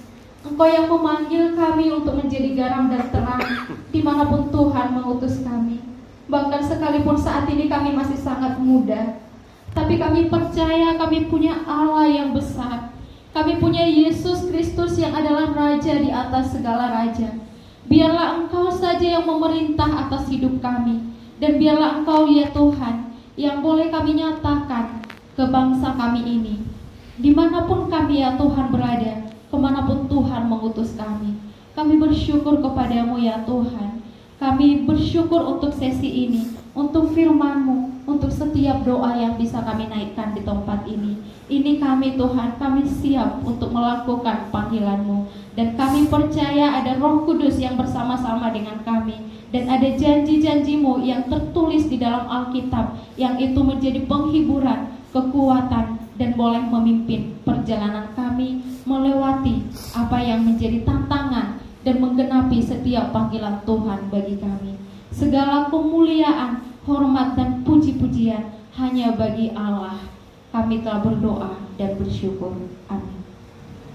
Engkau 0.47 0.71
yang 0.71 0.87
memanggil 0.87 1.59
kami 1.59 1.91
untuk 1.91 2.23
menjadi 2.23 2.55
garam 2.55 2.87
dan 2.87 3.11
terang 3.11 3.43
di 3.91 3.99
mana 3.99 4.31
pun 4.31 4.47
Tuhan 4.47 4.95
mengutus 4.95 5.43
kami. 5.43 5.83
Bahkan 6.31 6.71
sekalipun 6.71 7.19
saat 7.19 7.51
ini 7.51 7.67
kami 7.67 7.99
masih 7.99 8.23
sangat 8.23 8.63
muda, 8.63 9.19
tapi 9.75 9.99
kami 9.99 10.31
percaya 10.31 10.95
kami 11.03 11.27
punya 11.27 11.67
Allah 11.67 12.07
yang 12.07 12.31
besar. 12.31 12.95
Kami 13.35 13.59
punya 13.59 13.83
Yesus 13.83 14.47
Kristus 14.47 14.95
yang 15.03 15.19
adalah 15.19 15.51
Raja 15.51 15.99
di 15.99 16.15
atas 16.15 16.55
segala 16.55 16.95
Raja. 16.95 17.35
Biarlah 17.91 18.39
Engkau 18.39 18.71
saja 18.71 19.19
yang 19.19 19.27
memerintah 19.27 20.07
atas 20.07 20.31
hidup 20.31 20.63
kami. 20.63 21.10
Dan 21.41 21.57
biarlah 21.57 22.05
Engkau 22.05 22.29
ya 22.29 22.53
Tuhan 22.53 23.17
yang 23.41 23.65
boleh 23.65 23.89
kami 23.89 24.21
nyatakan 24.21 25.01
ke 25.33 25.45
bangsa 25.49 25.97
kami 25.97 26.21
ini. 26.21 26.61
Di 27.17 27.33
mana 27.33 27.65
pun 27.65 27.89
kami 27.89 28.21
ya 28.21 28.37
Tuhan 28.37 28.69
berada, 28.69 29.33
ke 29.49 29.57
mana 29.57 29.89
pun 29.89 30.05
Tuhan 30.05 30.53
mengutus 30.53 30.93
kami. 31.01 31.41
Kami 31.73 31.97
bersyukur 31.97 32.61
kepadamu 32.61 33.17
ya 33.17 33.41
Tuhan. 33.49 34.05
Kami 34.37 34.85
bersyukur 34.85 35.41
untuk 35.57 35.73
sesi 35.73 36.29
ini, 36.29 36.53
untuk 36.77 37.13
firman-Mu, 37.17 37.90
untuk 38.11 38.35
setiap 38.35 38.83
doa 38.83 39.15
yang 39.15 39.39
bisa 39.39 39.63
kami 39.63 39.87
naikkan 39.87 40.35
di 40.35 40.43
tempat 40.43 40.83
ini. 40.91 41.23
Ini 41.47 41.79
kami 41.79 42.19
Tuhan, 42.19 42.59
kami 42.59 42.83
siap 42.87 43.43
untuk 43.47 43.71
melakukan 43.71 44.51
panggilan-Mu. 44.51 45.31
Dan 45.55 45.79
kami 45.79 46.11
percaya 46.11 46.83
ada 46.83 46.99
roh 46.99 47.23
kudus 47.23 47.59
yang 47.63 47.79
bersama-sama 47.79 48.51
dengan 48.51 48.83
kami. 48.83 49.19
Dan 49.51 49.67
ada 49.67 49.87
janji-janji-Mu 49.87 51.03
yang 51.03 51.27
tertulis 51.27 51.91
di 51.91 51.99
dalam 51.99 52.27
Alkitab, 52.27 52.99
yang 53.19 53.35
itu 53.39 53.59
menjadi 53.59 54.07
penghiburan, 54.07 54.95
kekuatan, 55.11 56.01
dan 56.21 56.37
boleh 56.37 56.61
memimpin 56.69 57.41
perjalanan 57.49 58.13
kami 58.13 58.61
melewati 58.85 59.65
apa 59.97 60.21
yang 60.21 60.45
menjadi 60.45 60.85
tantangan 60.85 61.57
dan 61.81 61.97
menggenapi 61.97 62.61
setiap 62.61 63.09
panggilan 63.09 63.65
Tuhan 63.65 64.13
bagi 64.13 64.37
kami. 64.37 64.77
Segala 65.11 65.73
kemuliaan, 65.73 66.70
hormat 66.91 67.39
dan 67.39 67.63
puji-pujian 67.63 68.51
hanya 68.75 69.15
bagi 69.15 69.55
Allah. 69.55 70.03
Kami 70.51 70.83
telah 70.83 71.07
berdoa 71.07 71.55
dan 71.79 71.95
bersyukur. 71.95 72.51
Amin. 72.91 73.20